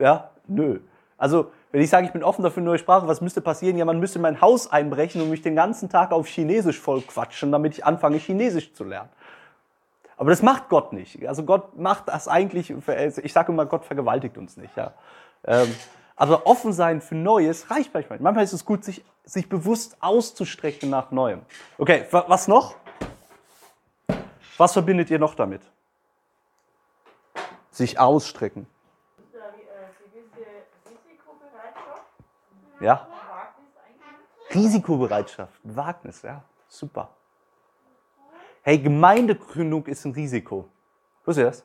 Ja, 0.00 0.30
nö. 0.48 0.80
Also, 1.16 1.52
wenn 1.70 1.80
ich 1.82 1.90
sage, 1.90 2.06
ich 2.06 2.12
bin 2.12 2.24
offen 2.24 2.42
dafür 2.42 2.62
neue 2.62 2.78
Sprache, 2.78 3.06
was 3.06 3.20
müsste 3.20 3.40
passieren? 3.40 3.76
Ja, 3.76 3.84
man 3.84 4.00
müsste 4.00 4.18
in 4.18 4.22
mein 4.22 4.40
Haus 4.40 4.72
einbrechen 4.72 5.20
und 5.22 5.30
mich 5.30 5.42
den 5.42 5.54
ganzen 5.54 5.88
Tag 5.88 6.10
auf 6.10 6.26
Chinesisch 6.26 6.80
voll 6.80 7.02
quatschen, 7.02 7.52
damit 7.52 7.74
ich 7.74 7.84
anfange, 7.84 8.16
Chinesisch 8.16 8.72
zu 8.72 8.82
lernen. 8.82 9.10
Aber 10.16 10.30
das 10.30 10.42
macht 10.42 10.68
Gott 10.68 10.92
nicht. 10.92 11.24
Also 11.28 11.44
Gott 11.44 11.78
macht 11.78 12.08
das 12.08 12.26
eigentlich, 12.26 12.70
ich 13.22 13.32
sage 13.32 13.52
immer, 13.52 13.66
Gott 13.66 13.84
vergewaltigt 13.84 14.36
uns 14.36 14.56
nicht. 14.56 14.76
Ja. 14.76 14.92
Ähm, 15.44 15.72
Aber 16.16 16.46
offen 16.46 16.72
sein 16.74 17.00
für 17.00 17.14
Neues 17.14 17.70
reicht 17.70 17.94
manchmal. 17.94 18.18
Manchmal 18.20 18.44
ist 18.44 18.52
es 18.52 18.64
gut, 18.66 18.84
sich, 18.84 19.02
sich 19.24 19.48
bewusst 19.48 19.96
auszustrecken 20.00 20.90
nach 20.90 21.10
Neuem. 21.10 21.40
Okay, 21.78 22.04
wa- 22.10 22.24
was 22.28 22.48
noch? 22.48 22.74
Was 24.58 24.74
verbindet 24.74 25.08
ihr 25.10 25.18
noch 25.18 25.34
damit? 25.34 25.62
Sich 27.70 27.98
ausstrecken. 27.98 28.66
Da 29.32 29.38
wie, 29.56 29.62
äh, 29.62 30.10
gewisse 30.12 30.44
Risikobereitschaft, 30.84 32.04
Ja? 32.80 33.06
Risikobereitschaft, 34.52 35.60
Wagnis, 35.62 36.22
ja, 36.22 36.42
super. 36.68 37.08
Hey, 38.62 38.78
Gemeindegründung 38.78 39.86
ist 39.86 40.04
ein 40.04 40.12
Risiko. 40.12 40.68
Wisst 41.24 41.38
ihr 41.38 41.44
das? 41.44 41.64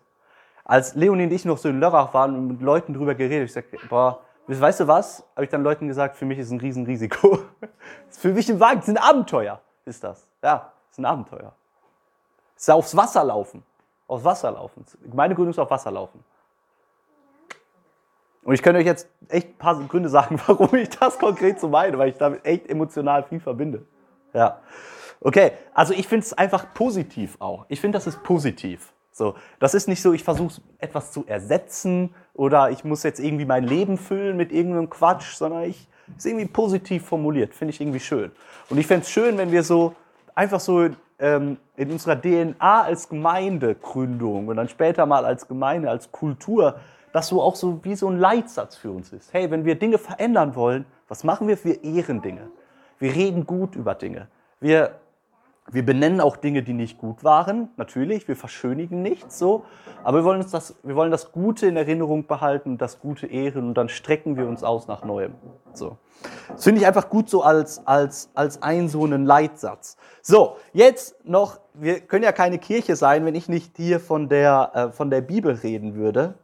Als 0.63 0.95
Leonie 0.95 1.23
und 1.25 1.31
ich 1.31 1.45
noch 1.45 1.57
so 1.57 1.69
in 1.69 1.79
Lörrach 1.79 2.13
waren 2.13 2.35
und 2.35 2.47
mit 2.47 2.61
Leuten 2.61 2.93
drüber 2.93 3.15
geredet, 3.15 3.45
ich 3.45 3.53
sagte, 3.53 3.77
boah, 3.89 4.21
weißt 4.47 4.81
du 4.81 4.87
was? 4.87 5.23
Habe 5.35 5.45
ich 5.45 5.49
dann 5.49 5.63
Leuten 5.63 5.87
gesagt, 5.87 6.15
für 6.15 6.25
mich 6.25 6.39
ist 6.39 6.51
ein 6.51 6.59
Riesenrisiko. 6.59 7.39
für 8.09 8.29
mich 8.29 8.49
ein 8.49 8.59
Wagnis, 8.59 8.87
ein 8.89 8.97
Abenteuer 8.97 9.61
ist 9.85 10.03
das. 10.03 10.27
Ja, 10.43 10.71
ist 10.89 10.99
ein 10.99 11.05
Abenteuer. 11.05 11.53
ist 12.55 12.69
aufs 12.69 12.95
Wasser 12.95 13.23
laufen. 13.23 13.63
Aufs 14.07 14.23
Wasser 14.23 14.51
laufen. 14.51 14.85
Gemeindegründung 15.03 15.51
ist 15.51 15.59
auf 15.59 15.69
Wasser 15.69 15.91
laufen. 15.91 16.23
Und 18.45 18.53
ich 18.53 18.61
könnte 18.61 18.79
euch 18.79 18.85
jetzt 18.85 19.09
echt 19.27 19.49
ein 19.49 19.57
paar 19.57 19.77
Gründe 19.87 20.07
sagen, 20.07 20.39
warum 20.47 20.73
ich 20.75 20.89
das 20.89 21.19
konkret 21.19 21.59
so 21.59 21.67
meine, 21.67 21.97
weil 21.97 22.09
ich 22.09 22.17
damit 22.17 22.45
echt 22.45 22.69
emotional 22.69 23.23
viel 23.23 23.41
verbinde. 23.41 23.85
Ja. 24.33 24.61
Okay, 25.19 25.53
also 25.73 25.93
ich 25.93 26.07
finde 26.07 26.25
es 26.25 26.33
einfach 26.33 26.73
positiv 26.73 27.37
auch. 27.39 27.65
Ich 27.67 27.81
finde, 27.81 27.97
das 27.97 28.05
ist 28.05 28.21
positiv. 28.23 28.93
So, 29.11 29.35
das 29.59 29.73
ist 29.73 29.87
nicht 29.87 30.01
so, 30.01 30.13
ich 30.13 30.23
versuche 30.23 30.61
etwas 30.77 31.11
zu 31.11 31.25
ersetzen 31.25 32.13
oder 32.33 32.69
ich 32.69 32.83
muss 32.83 33.01
jetzt 33.03 33.19
irgendwie 33.19 33.45
mein 33.45 33.63
Leben 33.63 33.97
füllen 33.97 34.37
mit 34.37 34.51
irgendeinem 34.51 34.89
Quatsch, 34.89 35.35
sondern 35.35 35.63
ich 35.63 35.87
ist 36.15 36.25
irgendwie 36.25 36.45
positiv 36.45 37.05
formuliert. 37.05 37.55
Finde 37.55 37.73
ich 37.73 37.81
irgendwie 37.81 37.99
schön. 37.99 38.31
Und 38.69 38.77
ich 38.77 38.85
fände 38.85 39.03
es 39.03 39.09
schön, 39.09 39.37
wenn 39.37 39.51
wir 39.51 39.63
so 39.63 39.95
einfach 40.35 40.59
so 40.59 40.89
ähm, 41.17 41.57
in 41.77 41.91
unserer 41.91 42.21
DNA 42.21 42.83
als 42.83 43.09
Gemeindegründung 43.09 44.49
und 44.49 44.57
dann 44.57 44.69
später 44.69 45.05
mal 45.05 45.25
als 45.25 45.47
Gemeinde, 45.47 45.89
als 45.89 46.11
Kultur, 46.11 46.75
das 47.15 47.29
so 47.29 47.41
auch 47.41 47.55
so 47.55 47.79
wie 47.83 47.95
so 47.95 48.09
ein 48.09 48.19
Leitsatz 48.19 48.75
für 48.75 48.91
uns 48.91 49.13
ist. 49.13 49.33
Hey, 49.33 49.49
wenn 49.49 49.63
wir 49.63 49.75
Dinge 49.75 49.97
verändern 49.97 50.53
wollen, 50.53 50.85
was 51.07 51.23
machen 51.23 51.47
wir? 51.47 51.63
Wir 51.63 51.81
ehren 51.81 52.21
Dinge. 52.21 52.49
Wir 52.99 53.15
reden 53.15 53.45
gut 53.45 53.77
über 53.77 53.95
Dinge. 53.95 54.27
Wir, 54.59 54.99
wir 55.71 55.85
benennen 55.85 56.19
auch 56.19 56.35
Dinge, 56.35 56.61
die 56.61 56.73
nicht 56.73 56.97
gut 56.97 57.23
waren, 57.23 57.69
natürlich. 57.77 58.27
Wir 58.27 58.35
verschönigen 58.35 59.01
nichts 59.01 59.39
so. 59.39 59.63
Aber 60.03 60.17
wir 60.17 60.23
wollen, 60.25 60.41
uns 60.41 60.51
das, 60.51 60.75
wir 60.83 60.97
wollen 60.97 61.09
das 61.09 61.31
Gute 61.31 61.67
in 61.67 61.77
Erinnerung 61.77 62.27
behalten, 62.27 62.77
das 62.77 62.99
Gute 62.99 63.27
ehren 63.27 63.69
und 63.69 63.75
dann 63.75 63.87
strecken 63.87 64.35
wir 64.35 64.45
uns 64.45 64.65
aus 64.65 64.89
nach 64.89 65.05
Neuem. 65.05 65.35
So. 65.71 65.95
Das 66.49 66.65
finde 66.65 66.81
ich 66.81 66.87
einfach 66.87 67.09
gut 67.09 67.29
so 67.29 67.43
als, 67.43 67.87
als, 67.87 68.29
als 68.33 68.61
ein 68.61 68.89
so 68.89 69.05
einen 69.05 69.25
Leitsatz. 69.25 69.95
So, 70.21 70.57
jetzt 70.73 71.23
noch, 71.23 71.61
wir 71.73 72.01
können 72.01 72.25
ja 72.25 72.33
keine 72.33 72.59
Kirche 72.59 72.97
sein, 72.97 73.25
wenn 73.25 73.35
ich 73.35 73.47
nicht 73.47 73.77
hier 73.77 74.01
von 74.01 74.27
der, 74.27 74.71
äh, 74.73 74.91
von 74.91 75.09
der 75.09 75.21
Bibel 75.21 75.53
reden 75.53 75.95
würde. 75.95 76.35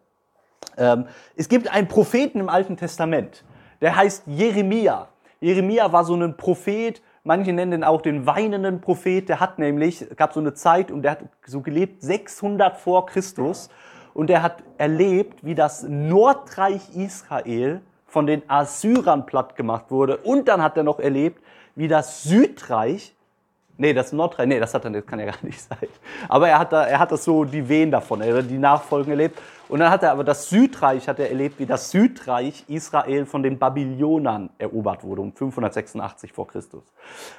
Ähm, 0.78 1.06
es 1.36 1.50
gibt 1.50 1.72
einen 1.72 1.88
Propheten 1.88 2.40
im 2.40 2.50
Alten 2.50 2.78
Testament, 2.78 3.44
der 3.82 3.96
heißt 3.96 4.24
Jeremia. 4.28 5.08
Jeremia 5.40 5.92
war 5.92 6.04
so 6.04 6.16
ein 6.16 6.38
Prophet, 6.38 7.02
manche 7.24 7.54
nennen 7.54 7.74
ihn 7.74 7.84
auch 7.84 8.02
den 8.02 8.26
weinenden 8.26 8.82
Prophet, 8.82 9.28
der 9.28 9.40
hat 9.40 9.60
nämlich, 9.60 10.06
gab 10.16 10.34
so 10.34 10.40
eine 10.40 10.54
Zeit 10.54 10.92
und 10.92 11.02
der 11.04 11.12
hat 11.12 11.20
so 11.46 11.62
gelebt 11.62 12.02
600 12.02 12.78
vor 12.78 13.06
Christus 13.06 13.70
und 14.14 14.30
der 14.30 14.44
hat 14.44 14.64
erlebt, 14.78 15.44
wie 15.46 15.56
das 15.56 15.84
Nordreich 15.84 16.96
Israel 16.96 17.82
von 18.06 18.28
den 18.28 18.44
Assyrern 18.50 19.26
platt 19.26 19.56
gemacht 19.56 19.86
wurde 19.90 20.18
und 20.18 20.48
dann 20.48 20.62
hat 20.62 20.78
er 20.78 20.84
noch 20.84 21.00
erlebt, 21.00 21.42
wie 21.76 21.88
das 21.88 22.24
Südreich 22.24 23.16
Nee, 23.78 23.94
das 23.94 24.12
Nordrhein, 24.12 24.50
nee, 24.50 24.60
das 24.60 24.74
hat 24.74 24.86
er, 24.86 24.92
das 24.92 25.06
kann 25.06 25.20
ja 25.20 25.26
gar 25.26 25.44
nicht 25.44 25.60
sein. 25.62 25.88
Aber 26.30 26.48
er 26.48 26.60
hat 26.60 26.72
da, 26.72 26.86
er 26.86 27.00
hat 27.00 27.12
das 27.12 27.24
so 27.24 27.46
die 27.46 27.68
Wehen 27.68 27.92
davon, 27.92 28.22
die 28.22 28.58
Nachfolgen 28.58 29.12
erlebt. 29.12 29.40
Und 29.72 29.80
dann 29.80 29.90
hat 29.90 30.04
er 30.04 30.12
aber 30.12 30.26
das 30.26 30.50
Südreich 30.50 31.08
hat 31.08 31.18
er 31.18 31.30
erlebt, 31.30 31.58
wie 31.58 31.66
das 31.66 31.92
Südreich 31.92 32.66
Israel 32.68 33.26
von 33.26 33.42
den 33.42 33.58
Babylonern 33.58 34.50
erobert 34.58 35.02
wurde 35.02 35.22
um 35.22 35.32
586 35.32 36.34
vor 36.34 36.46
Christus. 36.46 36.84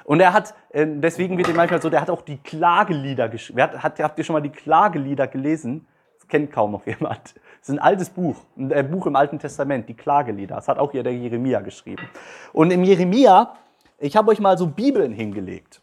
Und 0.03 0.19
er 0.19 0.33
hat, 0.33 0.55
äh, 0.71 0.87
deswegen 0.87 1.37
wird 1.37 1.47
ihm 1.47 1.55
manchmal 1.55 1.79
so, 1.79 1.91
der 1.91 2.01
hat 2.01 2.09
auch 2.09 2.23
die 2.23 2.37
Klagelieder 2.37 3.29
geschrieben. 3.29 3.61
Hat, 3.61 3.99
habt 3.99 4.17
ihr 4.17 4.25
schon 4.25 4.33
mal 4.33 4.41
die 4.41 4.49
Klagelieder 4.49 5.27
gelesen? 5.27 5.85
Das 6.17 6.27
kennt 6.27 6.51
kaum 6.51 6.71
noch 6.71 6.87
jemand. 6.87 7.35
Das 7.35 7.69
ist 7.69 7.75
ein 7.75 7.79
altes 7.79 8.09
Buch, 8.09 8.37
ein 8.57 8.71
äh, 8.71 8.81
Buch 8.81 9.05
im 9.05 9.15
Alten 9.15 9.37
Testament, 9.37 9.87
die 9.87 9.93
Klagelieder. 9.93 10.55
Das 10.55 10.67
hat 10.67 10.79
auch 10.79 10.91
hier 10.91 11.03
der 11.03 11.13
Jeremia 11.13 11.61
geschrieben. 11.61 12.09
Und 12.51 12.71
im 12.71 12.83
Jeremia, 12.83 13.53
ich 13.99 14.17
habe 14.17 14.31
euch 14.31 14.39
mal 14.39 14.57
so 14.57 14.65
Bibeln 14.65 15.13
hingelegt. 15.13 15.82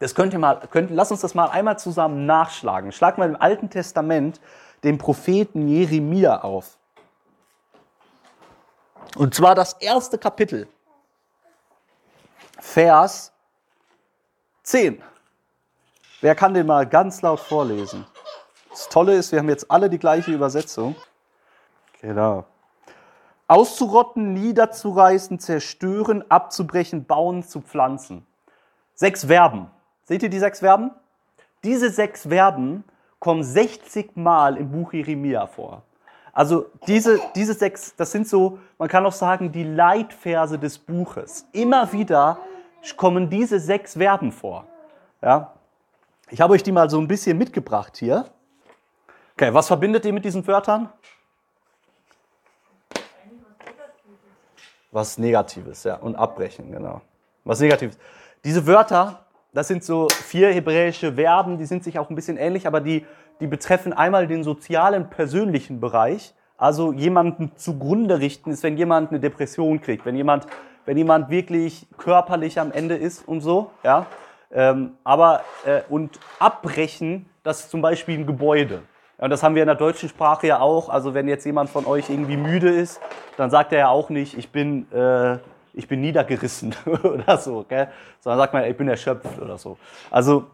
Das 0.00 0.14
könnt 0.14 0.32
ihr 0.32 0.38
mal, 0.38 0.60
könnt, 0.70 0.90
lass 0.90 1.10
uns 1.10 1.20
das 1.20 1.34
mal 1.34 1.50
einmal 1.50 1.78
zusammen 1.78 2.26
nachschlagen. 2.26 2.90
Schlag 2.90 3.18
mal 3.18 3.28
im 3.28 3.40
Alten 3.40 3.68
Testament 3.68 4.40
den 4.82 4.96
Propheten 4.98 5.68
Jeremia 5.68 6.40
auf. 6.40 6.78
Und 9.16 9.34
zwar 9.34 9.54
das 9.54 9.74
erste 9.74 10.16
Kapitel, 10.18 10.68
Vers 12.58 13.32
10. 14.62 15.02
Wer 16.22 16.34
kann 16.34 16.54
den 16.54 16.66
mal 16.66 16.86
ganz 16.86 17.20
laut 17.20 17.40
vorlesen? 17.40 18.06
Das 18.70 18.88
Tolle 18.88 19.14
ist, 19.14 19.32
wir 19.32 19.40
haben 19.40 19.48
jetzt 19.48 19.70
alle 19.70 19.90
die 19.90 19.98
gleiche 19.98 20.30
Übersetzung. 20.30 20.94
Genau. 22.00 22.46
Auszurotten, 23.48 24.32
niederzureißen, 24.32 25.40
zerstören, 25.40 26.24
abzubrechen, 26.30 27.04
bauen, 27.04 27.42
zu 27.42 27.60
pflanzen. 27.60 28.26
Sechs 28.94 29.24
Verben. 29.24 29.70
Seht 30.10 30.24
ihr 30.24 30.28
die 30.28 30.40
sechs 30.40 30.58
Verben? 30.58 30.90
Diese 31.62 31.88
sechs 31.88 32.26
Verben 32.26 32.82
kommen 33.20 33.44
60 33.44 34.16
Mal 34.16 34.56
im 34.56 34.72
Buch 34.72 34.92
Jeremia 34.92 35.46
vor. 35.46 35.84
Also 36.32 36.66
diese, 36.88 37.20
diese 37.36 37.54
sechs, 37.54 37.94
das 37.94 38.10
sind 38.10 38.26
so, 38.26 38.58
man 38.76 38.88
kann 38.88 39.06
auch 39.06 39.12
sagen, 39.12 39.52
die 39.52 39.62
Leitverse 39.62 40.58
des 40.58 40.78
Buches. 40.78 41.46
Immer 41.52 41.92
wieder 41.92 42.38
kommen 42.96 43.30
diese 43.30 43.60
sechs 43.60 43.92
Verben 43.92 44.32
vor. 44.32 44.66
Ja? 45.22 45.54
Ich 46.28 46.40
habe 46.40 46.54
euch 46.54 46.64
die 46.64 46.72
mal 46.72 46.90
so 46.90 46.98
ein 46.98 47.06
bisschen 47.06 47.38
mitgebracht 47.38 47.96
hier. 47.96 48.24
Okay, 49.34 49.54
was 49.54 49.68
verbindet 49.68 50.04
ihr 50.04 50.12
mit 50.12 50.24
diesen 50.24 50.44
Wörtern? 50.44 50.88
Was 54.90 55.18
Negatives, 55.18 55.84
ja. 55.84 55.94
Und 55.94 56.16
abbrechen, 56.16 56.72
genau. 56.72 57.00
Was 57.44 57.60
Negatives. 57.60 57.96
Diese 58.42 58.66
Wörter, 58.66 59.24
das 59.52 59.68
sind 59.68 59.84
so 59.84 60.08
vier 60.08 60.52
hebräische 60.52 61.14
Verben, 61.14 61.58
die 61.58 61.66
sind 61.66 61.84
sich 61.84 61.98
auch 61.98 62.10
ein 62.10 62.14
bisschen 62.14 62.36
ähnlich, 62.36 62.66
aber 62.66 62.80
die, 62.80 63.04
die 63.40 63.46
betreffen 63.46 63.92
einmal 63.92 64.26
den 64.26 64.44
sozialen, 64.44 65.10
persönlichen 65.10 65.80
Bereich. 65.80 66.34
Also 66.56 66.92
jemanden 66.92 67.52
zugrunde 67.56 68.20
richten 68.20 68.50
ist, 68.50 68.62
wenn 68.62 68.76
jemand 68.76 69.10
eine 69.10 69.20
Depression 69.20 69.80
kriegt, 69.80 70.04
wenn 70.04 70.14
jemand, 70.14 70.46
wenn 70.84 70.96
jemand 70.96 71.30
wirklich 71.30 71.86
körperlich 71.96 72.60
am 72.60 72.70
Ende 72.70 72.96
ist 72.96 73.26
und 73.26 73.40
so, 73.40 73.70
ja. 73.82 74.06
Ähm, 74.52 74.94
aber, 75.04 75.42
äh, 75.64 75.82
und 75.88 76.18
abbrechen, 76.40 77.26
das 77.44 77.60
ist 77.60 77.70
zum 77.70 77.82
Beispiel 77.82 78.18
ein 78.18 78.26
Gebäude. 78.26 78.82
Ja, 79.18 79.24
und 79.24 79.30
das 79.30 79.42
haben 79.42 79.54
wir 79.54 79.62
in 79.62 79.68
der 79.68 79.76
deutschen 79.76 80.08
Sprache 80.08 80.48
ja 80.48 80.60
auch. 80.60 80.88
Also 80.88 81.14
wenn 81.14 81.28
jetzt 81.28 81.44
jemand 81.46 81.70
von 81.70 81.86
euch 81.86 82.10
irgendwie 82.10 82.36
müde 82.36 82.68
ist, 82.68 83.00
dann 83.36 83.50
sagt 83.50 83.72
er 83.72 83.78
ja 83.78 83.88
auch 83.88 84.10
nicht, 84.10 84.36
ich 84.36 84.50
bin, 84.50 84.90
äh, 84.92 85.38
ich 85.72 85.86
bin 85.88 86.00
niedergerissen 86.00 86.74
oder 87.02 87.38
so, 87.38 87.64
gell? 87.68 87.88
sondern 88.20 88.38
sagt 88.40 88.52
man, 88.52 88.64
ich 88.64 88.76
bin 88.76 88.88
erschöpft 88.88 89.40
oder 89.40 89.58
so. 89.58 89.78
Also, 90.10 90.46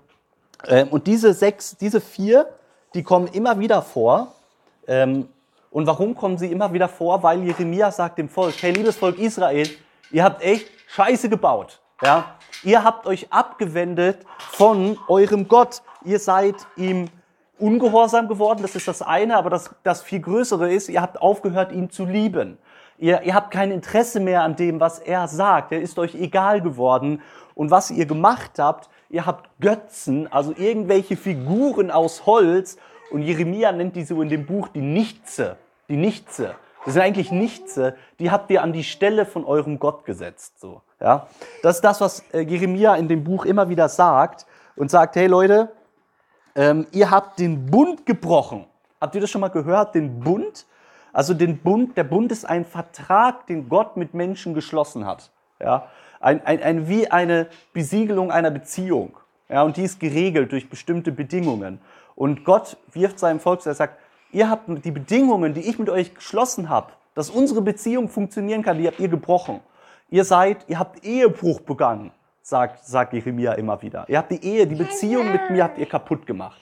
ähm, 0.67 0.89
und 0.89 1.07
diese 1.07 1.33
sechs, 1.33 1.77
diese 1.77 2.01
vier, 2.01 2.49
die 2.95 3.03
kommen 3.03 3.29
immer 3.29 3.59
wieder 3.59 3.83
vor. 3.83 4.35
Ähm, 4.87 5.29
und 5.71 5.87
warum 5.87 6.15
kommen 6.15 6.39
sie 6.39 6.51
immer 6.51 6.73
wieder 6.73 6.89
vor? 6.89 7.23
Weil 7.23 7.43
Jeremia 7.43 7.91
sagt 7.91 8.19
dem 8.19 8.29
Volk, 8.29 8.55
hey, 8.61 8.73
liebes 8.73 8.97
Volk 8.97 9.19
Israel, 9.19 9.69
ihr 10.11 10.25
habt 10.25 10.43
echt 10.43 10.69
Scheiße 10.89 11.29
gebaut. 11.29 11.81
Ja? 12.03 12.37
Ihr 12.63 12.83
habt 12.83 13.07
euch 13.07 13.33
abgewendet 13.33 14.19
von 14.39 14.99
eurem 15.09 15.49
Gott. 15.49 15.83
Ihr 16.05 16.19
seid 16.19 16.55
ihm 16.77 17.09
ungehorsam 17.59 18.29
geworden, 18.29 18.61
das 18.63 18.75
ist 18.75 18.87
das 18.87 19.03
eine, 19.03 19.37
aber 19.37 19.51
das, 19.51 19.71
das 19.83 20.03
viel 20.03 20.21
Größere 20.21 20.73
ist, 20.73 20.89
ihr 20.89 21.01
habt 21.01 21.21
aufgehört, 21.21 21.73
ihn 21.73 21.91
zu 21.91 22.05
lieben. 22.05 22.59
Ihr, 22.99 23.23
ihr 23.23 23.35
habt 23.35 23.51
kein 23.51 23.71
Interesse 23.71 24.21
mehr 24.21 24.43
an 24.43 24.57
dem, 24.57 24.81
was 24.81 24.99
er 24.99 25.29
sagt. 25.29 25.73
Er 25.73 25.81
ist 25.81 25.99
euch 25.99 26.15
egal 26.15 26.61
geworden. 26.61 27.23
Und 27.55 27.71
was 27.71 27.91
ihr 27.91 28.07
gemacht 28.07 28.59
habt, 28.59 28.89
ihr 29.09 29.27
habt 29.27 29.49
Götzen, 29.61 30.31
also 30.33 30.53
irgendwelche 30.57 31.17
Figuren 31.17 31.91
aus 31.91 32.27
Holz. 32.27 32.77
Und 33.11 33.23
Jeremia 33.23 33.73
nennt 33.73 33.97
die 33.97 34.05
so 34.05 34.21
in 34.23 34.29
dem 34.29 34.47
Buch 34.47 34.69
die 34.69 34.81
Nichtse. 34.81 35.57
Die 35.89 35.97
Nichtse. 35.97 36.55
Das 36.85 36.95
sind 36.95 37.03
eigentlich 37.03 37.33
Nichtse. 37.33 37.97
Die 38.21 38.31
habt 38.31 38.51
ihr 38.51 38.63
an 38.63 38.73
die 38.73 38.85
Stelle 38.85 39.27
von 39.27 39.45
eurem 39.45 39.79
Gott 39.79 40.05
gesetzt. 40.05 40.61
So, 40.61 40.83
ja? 41.01 41.27
Das 41.63 41.77
ist 41.77 41.85
das, 41.85 42.01
was 42.01 42.21
äh, 42.33 42.41
Jeremia 42.41 42.95
in 42.95 43.09
dem 43.09 43.25
Buch 43.25 43.45
immer 43.45 43.69
wieder 43.69 43.89
sagt. 43.89 44.47
Und 44.77 44.91
sagt, 44.91 45.17
hey 45.17 45.27
Leute, 45.27 45.73
ähm, 46.55 46.87
ihr 46.93 47.11
habt 47.11 47.39
den 47.39 47.67
Bund 47.67 48.07
gebrochen. 48.07 48.67
Habt 49.01 49.15
ihr 49.15 49.21
das 49.21 49.31
schon 49.31 49.41
mal 49.41 49.49
gehört? 49.49 49.95
Den 49.95 50.21
Bund? 50.21 50.67
Also 51.17 51.33
den 51.33 51.57
Bund, 51.57 51.97
der 51.97 52.05
Bund 52.05 52.31
ist 52.31 52.45
ein 52.45 52.67
Vertrag, 52.67 53.47
den 53.47 53.71
Gott 53.71 53.97
mit 53.97 54.13
Menschen 54.13 54.53
geschlossen 54.53 55.07
hat. 55.07 55.31
Ja? 55.59 55.89
Ein, 56.21 56.45
ein, 56.45 56.63
ein, 56.63 56.89
wie 56.89 57.11
eine 57.11 57.47
Besiegelung 57.73 58.31
einer 58.31 58.51
Beziehung. 58.51 59.17
Ja? 59.49 59.63
Und 59.63 59.79
die 59.79 59.85
ist 59.85 59.99
geregelt 59.99 60.53
durch 60.53 60.69
bestimmte 60.69 61.13
Bedingungen. 61.13 61.81
Und 62.17 62.45
Gott 62.45 62.77
wirft 62.93 63.19
seinem 63.19 63.41
Volk, 63.41 63.65
er 63.65 63.73
sagt, 63.73 63.99
ihr 64.31 64.51
habt 64.51 64.69
die 64.85 64.91
Bedingungen, 64.91 65.55
die 65.55 65.63
ich 65.63 65.79
mit 65.79 65.89
euch 65.89 66.15
geschlossen 66.15 66.69
habe, 66.69 66.93
dass 67.15 67.31
unsere 67.31 67.63
Beziehung 67.63 68.11
funktionieren 68.11 68.63
kann, 68.63 68.77
die 68.77 68.87
habt 68.87 69.01
ihr 69.01 69.09
gebrochen. 69.09 69.61
Ihr 70.11 70.27
seid, 70.27 70.69
ihr 70.69 70.79
habt 70.79 71.03
Ehebruch 71.03 71.61
begangen, 71.61 72.11
sagt, 72.47 72.85
sagt 72.85 73.13
Jeremia 73.13 73.55
immer 73.55 73.83
wieder. 73.83 74.05
Ihr 74.09 74.19
habt 74.19 74.31
die 74.31 74.45
Ehe, 74.45 74.69
die 74.69 74.77
Beziehung 74.77 75.33
mit 75.33 75.51
mir 75.51 75.65
habt 75.65 75.79
ihr 75.79 75.87
kaputt 75.87 76.27
gemacht. 76.27 76.61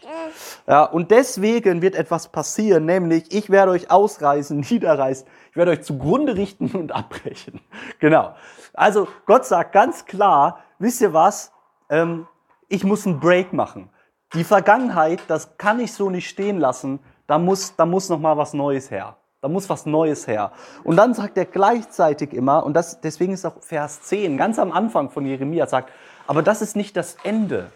Ja, 0.67 0.85
und 0.85 1.11
deswegen 1.11 1.83
wird 1.83 1.95
etwas 1.95 2.29
passieren, 2.29 2.87
nämlich 2.87 3.35
ich 3.35 3.51
werde 3.51 3.73
euch 3.73 3.91
ausreißen, 3.91 4.61
niederreißen, 4.71 5.27
ich 5.51 5.57
werde 5.57 5.73
euch 5.73 5.83
zugrunde 5.83 6.37
richten 6.37 6.71
und 6.71 6.93
abbrechen. 6.93 7.61
Genau. 8.01 8.35
Also 8.73 9.09
Gott 9.27 9.45
sagt 9.45 9.73
ganz 9.73 10.07
klar, 10.07 10.61
wisst 10.79 11.01
ihr 11.01 11.13
was, 11.13 11.53
ähm, 11.91 12.27
ich 12.69 12.83
muss 12.83 13.07
einen 13.07 13.21
Break 13.21 13.53
machen. 13.53 13.91
Die 14.33 14.45
Vergangenheit, 14.45 15.21
das 15.29 15.59
kann 15.59 15.81
ich 15.81 15.93
so 15.93 16.09
nicht 16.11 16.29
stehen 16.29 16.59
lassen, 16.59 16.99
da 17.27 17.39
muss, 17.39 17.77
da 17.77 17.85
muss 17.87 18.09
noch 18.09 18.19
mal 18.19 18.37
was 18.37 18.53
Neues 18.55 18.91
her. 18.91 19.17
Da 19.45 19.51
muss 19.51 19.69
was 19.69 19.85
Neues 19.85 20.27
her. 20.27 20.53
Und 20.85 20.97
dann 20.97 21.13
sagt 21.13 21.37
er 21.37 21.45
gleichzeitig 21.45 22.33
immer, 22.33 22.65
und 22.65 22.73
das, 22.73 23.03
deswegen 23.03 23.35
ist 23.35 23.45
auch 23.45 23.61
Vers 23.61 24.01
10, 24.01 24.39
ganz 24.39 24.59
am 24.59 24.73
Anfang 24.73 25.11
von 25.11 25.27
Jeremia, 25.27 25.67
sagt, 25.67 25.93
aber 26.27 26.43
das 26.43 26.63
ist 26.63 26.77
nicht 26.77 26.97
das 26.97 27.19
Ende, 27.25 27.71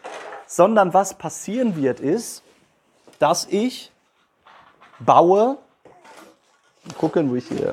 sondern 0.46 0.94
was 0.94 1.12
passieren 1.12 1.76
wird, 1.76 2.00
ist, 2.00 2.42
dass 3.18 3.44
ich 3.50 3.92
baue, 4.98 5.58
gucken, 6.96 7.36
ich 7.36 7.48
hier, 7.48 7.72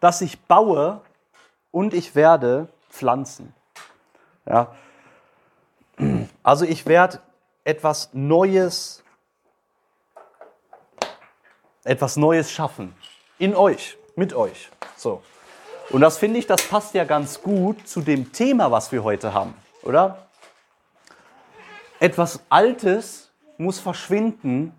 dass 0.00 0.22
ich 0.22 0.40
baue 0.40 1.02
und 1.72 1.92
ich 1.92 2.14
werde 2.14 2.68
pflanzen. 2.88 3.52
Ja. 4.46 4.74
Also 6.42 6.64
ich 6.64 6.86
werde 6.86 7.20
etwas 7.64 8.08
Neues, 8.14 9.04
etwas 11.88 12.16
Neues 12.16 12.50
schaffen. 12.52 12.94
In 13.38 13.56
euch, 13.56 13.96
mit 14.14 14.34
euch. 14.34 14.68
So. 14.96 15.22
Und 15.90 16.02
das 16.02 16.18
finde 16.18 16.38
ich, 16.38 16.46
das 16.46 16.62
passt 16.62 16.94
ja 16.94 17.04
ganz 17.04 17.42
gut 17.42 17.88
zu 17.88 18.02
dem 18.02 18.30
Thema, 18.32 18.70
was 18.70 18.92
wir 18.92 19.02
heute 19.02 19.32
haben, 19.32 19.54
oder? 19.82 20.26
Etwas 21.98 22.40
Altes 22.50 23.30
muss 23.56 23.80
verschwinden, 23.80 24.72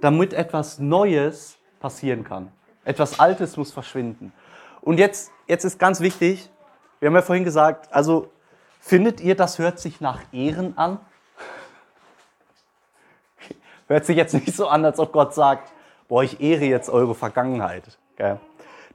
damit 0.00 0.32
etwas 0.32 0.80
Neues 0.80 1.56
passieren 1.78 2.24
kann. 2.24 2.50
Etwas 2.84 3.20
Altes 3.20 3.56
muss 3.56 3.70
verschwinden. 3.70 4.32
Und 4.80 4.98
jetzt, 4.98 5.30
jetzt 5.46 5.64
ist 5.64 5.78
ganz 5.78 6.00
wichtig, 6.00 6.50
wir 6.98 7.08
haben 7.08 7.14
ja 7.14 7.22
vorhin 7.22 7.44
gesagt, 7.44 7.92
also 7.92 8.30
findet 8.80 9.20
ihr, 9.20 9.36
das 9.36 9.58
hört 9.58 9.78
sich 9.78 10.00
nach 10.00 10.20
Ehren 10.32 10.76
an? 10.76 10.98
Hört 13.86 14.04
sich 14.04 14.16
jetzt 14.16 14.34
nicht 14.34 14.54
so 14.54 14.66
an, 14.66 14.84
als 14.84 14.98
ob 14.98 15.12
Gott 15.12 15.32
sagt, 15.32 15.73
boah, 16.08 16.22
ich 16.22 16.40
ehre 16.40 16.64
jetzt 16.64 16.90
eure 16.90 17.14
Vergangenheit. 17.14 17.98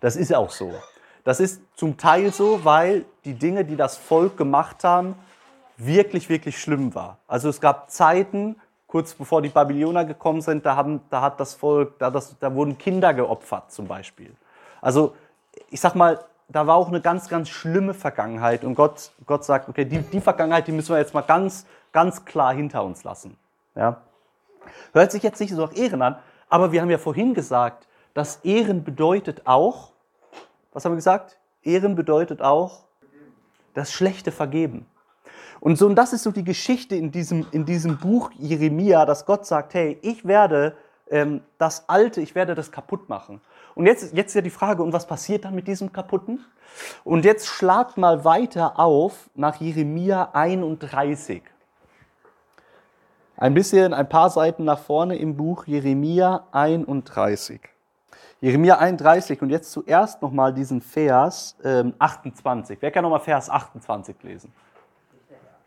Das 0.02 0.16
ist 0.16 0.34
auch 0.34 0.52
so. 0.52 0.74
Das 1.24 1.40
ist 1.40 1.62
zum 1.76 1.98
Teil 1.98 2.32
so, 2.32 2.64
weil 2.64 3.06
die 3.26 3.34
Dinge, 3.34 3.66
die 3.66 3.76
das 3.76 3.98
Volk 3.98 4.38
gemacht 4.38 4.84
haben, 4.84 5.16
wirklich, 5.78 6.30
wirklich 6.30 6.60
schlimm 6.60 6.96
war. 6.96 7.18
Also 7.28 7.50
es 7.50 7.62
gab 7.62 7.92
Zeiten, 7.92 8.56
kurz 8.88 9.14
bevor 9.14 9.42
die 9.42 9.50
Babylonier 9.50 10.06
gekommen 10.06 10.42
sind, 10.42 10.66
da, 10.66 10.76
haben, 10.76 11.02
da 11.10 11.22
hat 11.22 11.40
das 11.40 11.54
Volk, 11.54 12.00
da, 12.00 12.10
das, 12.10 12.38
da 12.40 12.54
wurden 12.54 12.78
Kinder 12.78 13.14
geopfert 13.14 13.72
zum 13.72 13.88
Beispiel. 13.88 14.36
Also 14.82 15.16
ich 15.70 15.80
sag 15.80 15.96
mal, 15.96 16.20
da 16.48 16.66
war 16.66 16.76
auch 16.76 16.88
eine 16.88 17.02
ganz, 17.02 17.30
ganz 17.30 17.50
schlimme 17.50 17.94
Vergangenheit 17.94 18.64
und 18.64 18.74
Gott, 18.76 19.12
Gott 19.26 19.46
sagt, 19.46 19.70
okay, 19.70 19.86
die, 19.86 20.00
die 20.00 20.22
Vergangenheit, 20.22 20.68
die 20.68 20.72
müssen 20.72 20.94
wir 20.94 21.00
jetzt 21.00 21.14
mal 21.14 21.22
ganz, 21.22 21.66
ganz 21.92 22.26
klar 22.26 22.54
hinter 22.54 22.84
uns 22.84 23.04
lassen. 23.04 23.38
Ja? 23.76 24.02
Hört 24.94 25.12
sich 25.12 25.22
jetzt 25.22 25.40
nicht 25.40 25.54
so 25.54 25.62
nach 25.62 25.76
Ehren 25.76 26.02
an, 26.02 26.18
aber 26.50 26.72
wir 26.72 26.82
haben 26.82 26.90
ja 26.90 26.98
vorhin 26.98 27.34
gesagt, 27.34 27.88
dass 28.14 28.38
Ehren 28.44 28.84
bedeutet 28.84 29.46
auch, 29.46 29.92
was 30.74 30.84
haben 30.84 30.94
wir 30.94 30.98
gesagt? 30.98 31.38
Ehren 31.64 31.96
bedeutet 31.96 32.42
auch 32.42 32.86
das 33.74 33.92
Schlechte 33.92 34.32
vergeben. 34.32 34.86
Und 35.60 35.78
so, 35.78 35.86
und 35.86 35.96
das 35.96 36.14
ist 36.14 36.24
so 36.24 36.32
die 36.32 36.44
Geschichte 36.44 36.96
in 36.96 37.12
diesem, 37.12 37.46
in 37.52 37.66
diesem 37.66 37.98
Buch 37.98 38.32
Jeremia, 38.38 39.06
dass 39.06 39.26
Gott 39.26 39.46
sagt, 39.46 39.74
hey, 39.74 40.00
ich 40.02 40.26
werde 40.26 40.76
ähm, 41.10 41.42
das 41.58 41.88
Alte, 41.90 42.22
ich 42.22 42.34
werde 42.36 42.56
das 42.56 42.72
kaputt 42.72 43.10
machen. 43.10 43.42
Und 43.76 43.86
jetzt, 43.86 44.14
jetzt 44.14 44.30
ist 44.30 44.36
ja 44.36 44.42
die 44.42 44.50
Frage, 44.50 44.84
und 44.84 44.94
was 44.94 45.06
passiert 45.06 45.46
dann 45.46 45.56
mit 45.56 45.68
diesem 45.68 45.92
Kaputten? 45.92 46.46
Und 47.04 47.26
jetzt 47.26 47.48
schlagt 47.48 47.98
mal 47.98 48.24
weiter 48.26 48.80
auf 48.80 49.30
nach 49.36 49.56
Jeremia 49.58 50.30
31. 50.34 51.44
Ein 53.40 53.54
bisschen, 53.54 53.94
ein 53.94 54.10
paar 54.10 54.30
Seiten 54.30 54.66
nach 54.66 54.80
vorne 54.80 55.16
im 55.16 55.38
Buch 55.38 55.66
Jeremia 55.66 56.44
31. 56.52 57.62
Jeremia 58.42 58.80
31 58.80 59.42
und 59.42 59.50
jetzt 59.50 59.72
zuerst 59.72 60.22
nochmal 60.22 60.54
diesen 60.54 60.82
Vers 60.82 61.56
ähm, 61.64 61.94
28. 62.00 62.80
Wer 62.82 62.92
kann 62.92 63.04
nochmal 63.04 63.22
Vers 63.22 63.50
28 63.50 64.22
lesen? 64.24 64.52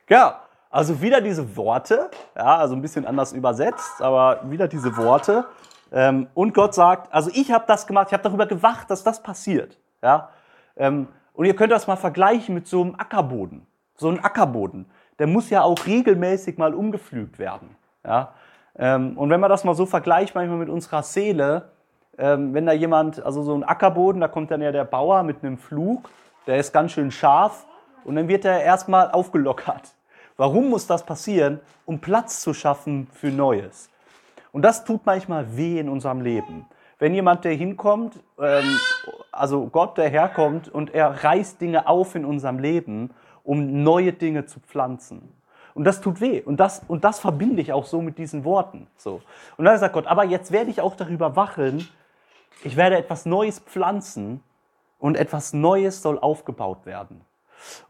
Ja, 0.06 0.42
also 0.68 1.00
wieder 1.00 1.22
diese 1.22 1.56
Worte, 1.56 2.10
ja, 2.36 2.58
also 2.58 2.74
ein 2.74 2.82
bisschen 2.82 3.06
anders 3.06 3.32
übersetzt, 3.32 4.02
aber 4.02 4.42
wieder 4.50 4.68
diese 4.68 4.94
Worte. 4.98 5.46
Ähm, 5.90 6.28
und 6.34 6.52
Gott 6.52 6.74
sagt, 6.74 7.10
also 7.10 7.30
ich 7.32 7.50
habe 7.50 7.64
das 7.66 7.86
gemacht, 7.86 8.08
ich 8.08 8.12
habe 8.12 8.22
darüber 8.22 8.44
gewacht, 8.44 8.90
dass 8.90 9.02
das 9.02 9.22
passiert. 9.22 9.78
Ja? 10.02 10.28
Ähm, 10.76 11.08
und 11.32 11.46
ihr 11.46 11.56
könnt 11.56 11.72
das 11.72 11.86
mal 11.86 11.96
vergleichen 11.96 12.54
mit 12.54 12.66
so 12.66 12.82
einem 12.82 12.96
Ackerboden. 12.96 13.66
So 13.96 14.10
ein 14.10 14.22
Ackerboden, 14.22 14.84
der 15.18 15.26
muss 15.26 15.50
ja 15.50 15.62
auch 15.62 15.86
regelmäßig 15.86 16.58
mal 16.58 16.74
umgepflügt 16.74 17.38
werden. 17.38 17.76
Ja? 18.04 18.34
Ähm, 18.76 19.16
und 19.16 19.30
wenn 19.30 19.40
man 19.40 19.50
das 19.50 19.64
mal 19.64 19.74
so 19.74 19.86
vergleicht, 19.86 20.34
manchmal 20.34 20.58
mit 20.58 20.68
unserer 20.68 21.02
Seele, 21.02 21.70
ähm, 22.18 22.54
wenn 22.54 22.66
da 22.66 22.72
jemand, 22.72 23.24
also 23.24 23.42
so 23.42 23.54
ein 23.54 23.64
Ackerboden, 23.64 24.20
da 24.20 24.28
kommt 24.28 24.50
dann 24.50 24.62
ja 24.62 24.72
der 24.72 24.84
Bauer 24.84 25.22
mit 25.22 25.42
einem 25.42 25.58
Flug, 25.58 26.10
der 26.46 26.56
ist 26.56 26.72
ganz 26.72 26.92
schön 26.92 27.10
scharf 27.10 27.66
und 28.04 28.16
dann 28.16 28.28
wird 28.28 28.44
er 28.44 28.62
erstmal 28.62 29.10
aufgelockert. 29.10 29.94
Warum 30.36 30.70
muss 30.70 30.86
das 30.86 31.04
passieren? 31.04 31.60
Um 31.84 32.00
Platz 32.00 32.40
zu 32.40 32.54
schaffen 32.54 33.06
für 33.12 33.28
Neues. 33.28 33.90
Und 34.50 34.62
das 34.62 34.84
tut 34.84 35.06
manchmal 35.06 35.56
weh 35.56 35.78
in 35.78 35.88
unserem 35.88 36.20
Leben. 36.20 36.66
Wenn 36.98 37.14
jemand, 37.14 37.44
der 37.44 37.54
hinkommt, 37.54 38.20
ähm, 38.38 38.78
also 39.30 39.66
Gott, 39.66 39.98
der 39.98 40.08
herkommt 40.08 40.68
und 40.68 40.94
er 40.94 41.24
reißt 41.24 41.60
Dinge 41.60 41.88
auf 41.88 42.14
in 42.14 42.24
unserem 42.24 42.58
Leben, 42.58 43.10
um 43.44 43.82
neue 43.82 44.12
Dinge 44.12 44.46
zu 44.46 44.60
pflanzen. 44.60 45.32
Und 45.74 45.84
das 45.84 46.00
tut 46.00 46.20
weh. 46.20 46.42
Und 46.42 46.58
das, 46.60 46.82
und 46.86 47.04
das 47.04 47.18
verbinde 47.18 47.62
ich 47.62 47.72
auch 47.72 47.86
so 47.86 48.02
mit 48.02 48.18
diesen 48.18 48.44
Worten. 48.44 48.86
So. 48.96 49.22
Und 49.56 49.64
dann 49.64 49.78
sagt 49.78 49.94
Gott, 49.94 50.06
aber 50.06 50.24
jetzt 50.24 50.52
werde 50.52 50.70
ich 50.70 50.80
auch 50.80 50.96
darüber 50.96 51.34
wachen, 51.36 51.88
ich 52.64 52.76
werde 52.76 52.96
etwas 52.96 53.26
Neues 53.26 53.58
pflanzen 53.58 54.42
und 54.98 55.16
etwas 55.16 55.52
Neues 55.52 56.02
soll 56.02 56.18
aufgebaut 56.18 56.86
werden. 56.86 57.22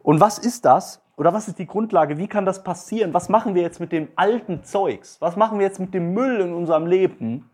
Und 0.03 0.21
was 0.21 0.39
ist 0.39 0.65
das? 0.65 1.03
Oder 1.17 1.35
was 1.35 1.49
ist 1.49 1.59
die 1.59 1.67
Grundlage? 1.67 2.19
Wie 2.19 2.27
kann 2.27 2.47
das 2.47 2.65
passieren? 2.65 3.13
Was 3.13 3.29
machen 3.29 3.55
wir 3.55 3.63
jetzt 3.63 3.81
mit 3.81 3.93
dem 3.93 4.09
alten 4.17 4.65
Zeugs? 4.65 5.21
Was 5.21 5.37
machen 5.37 5.59
wir 5.59 5.67
jetzt 5.67 5.79
mit 5.79 5.93
dem 5.93 6.15
Müll 6.15 6.41
in 6.41 6.55
unserem 6.55 6.87
Leben? 6.87 7.51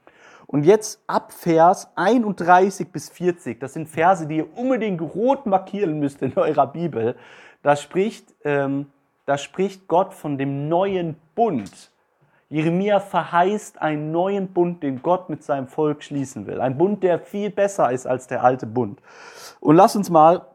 Und 0.49 0.65
jetzt 0.65 1.03
ab 1.07 1.31
Vers 1.35 1.89
31 1.95 2.91
bis 2.91 3.11
40, 3.11 3.61
das 3.61 3.75
sind 3.75 3.87
Verse, 3.87 4.27
die 4.27 4.39
ihr 4.39 4.57
unbedingt 4.57 5.03
rot 5.03 5.45
markieren 5.45 6.01
müsst 6.01 6.23
in 6.23 6.37
eurer 6.39 6.67
Bibel. 6.67 7.17
Da 7.63 7.77
spricht, 7.77 8.35
ähm, 8.45 8.87
da 9.27 9.37
spricht 9.37 9.87
Gott 9.89 10.15
von 10.15 10.39
dem 10.39 10.71
neuen 10.71 11.17
Bund. 11.35 11.91
Jeremia 12.49 12.99
verheißt 12.99 13.83
einen 13.83 14.11
neuen 14.11 14.49
Bund, 14.49 14.83
den 14.83 15.03
Gott 15.03 15.29
mit 15.29 15.45
seinem 15.45 15.69
Volk 15.69 16.03
schließen 16.03 16.47
will. 16.47 16.63
Ein 16.63 16.79
Bund, 16.79 17.03
der 17.03 17.19
viel 17.19 17.51
besser 17.51 17.93
ist 17.93 18.07
als 18.07 18.27
der 18.27 18.43
alte 18.43 18.65
Bund. 18.67 19.03
Und 19.61 19.77
lass 19.77 19.97
uns 19.97 20.09
mal 20.09 20.47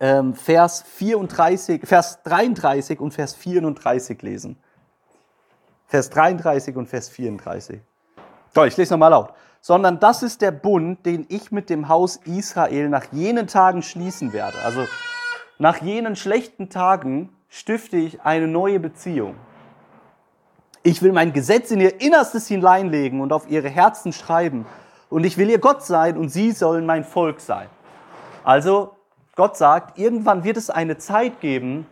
ähm, 0.00 0.34
Vers 0.34 0.82
34, 0.82 1.86
Vers 1.86 2.24
33 2.24 2.98
und 2.98 3.14
Vers 3.14 3.36
34 3.36 4.20
lesen. 4.22 4.56
Vers 5.86 6.10
33 6.10 6.74
und 6.74 6.88
Vers 6.88 7.08
34. 7.08 7.82
So, 8.54 8.64
ich 8.64 8.76
lese 8.76 8.94
nochmal 8.94 9.10
laut. 9.10 9.32
Sondern 9.60 10.00
das 10.00 10.22
ist 10.22 10.42
der 10.42 10.50
Bund, 10.50 11.06
den 11.06 11.26
ich 11.28 11.52
mit 11.52 11.70
dem 11.70 11.88
Haus 11.88 12.16
Israel 12.24 12.88
nach 12.88 13.06
jenen 13.12 13.46
Tagen 13.46 13.82
schließen 13.82 14.32
werde. 14.32 14.58
Also 14.64 14.86
nach 15.58 15.80
jenen 15.80 16.16
schlechten 16.16 16.68
Tagen 16.68 17.30
stifte 17.48 17.96
ich 17.96 18.22
eine 18.22 18.48
neue 18.48 18.80
Beziehung. 18.80 19.36
Ich 20.82 21.00
will 21.00 21.12
mein 21.12 21.32
Gesetz 21.32 21.70
in 21.70 21.80
ihr 21.80 22.00
Innerstes 22.00 22.48
hineinlegen 22.48 23.20
und 23.20 23.32
auf 23.32 23.48
ihre 23.48 23.68
Herzen 23.68 24.12
schreiben. 24.12 24.66
Und 25.10 25.24
ich 25.24 25.38
will 25.38 25.48
ihr 25.48 25.60
Gott 25.60 25.84
sein 25.84 26.16
und 26.16 26.30
sie 26.30 26.50
sollen 26.50 26.86
mein 26.86 27.04
Volk 27.04 27.40
sein. 27.40 27.68
Also 28.42 28.96
Gott 29.36 29.56
sagt, 29.56 29.98
irgendwann 29.98 30.42
wird 30.42 30.56
es 30.56 30.70
eine 30.70 30.98
Zeit 30.98 31.40
geben, 31.40 31.86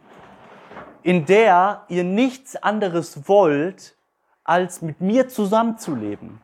in 1.02 1.24
der 1.24 1.84
ihr 1.88 2.02
nichts 2.04 2.56
anderes 2.56 3.28
wollt, 3.28 3.94
als 4.42 4.82
mit 4.82 5.00
mir 5.00 5.28
zusammenzuleben, 5.28 6.40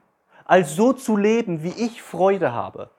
als 0.46 0.76
so 0.76 0.92
zu 0.92 1.16
leben, 1.16 1.62
wie 1.62 1.72
ich 1.84 2.02
Freude 2.02 2.52
habe. 2.52 2.90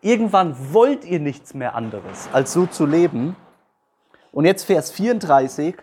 Irgendwann 0.00 0.56
wollt 0.72 1.04
ihr 1.04 1.20
nichts 1.20 1.54
mehr 1.54 1.74
anderes, 1.74 2.28
als 2.32 2.52
so 2.52 2.66
zu 2.66 2.86
leben. 2.86 3.36
Und 4.32 4.44
jetzt 4.44 4.64
Vers 4.64 4.90
34. 4.90 5.76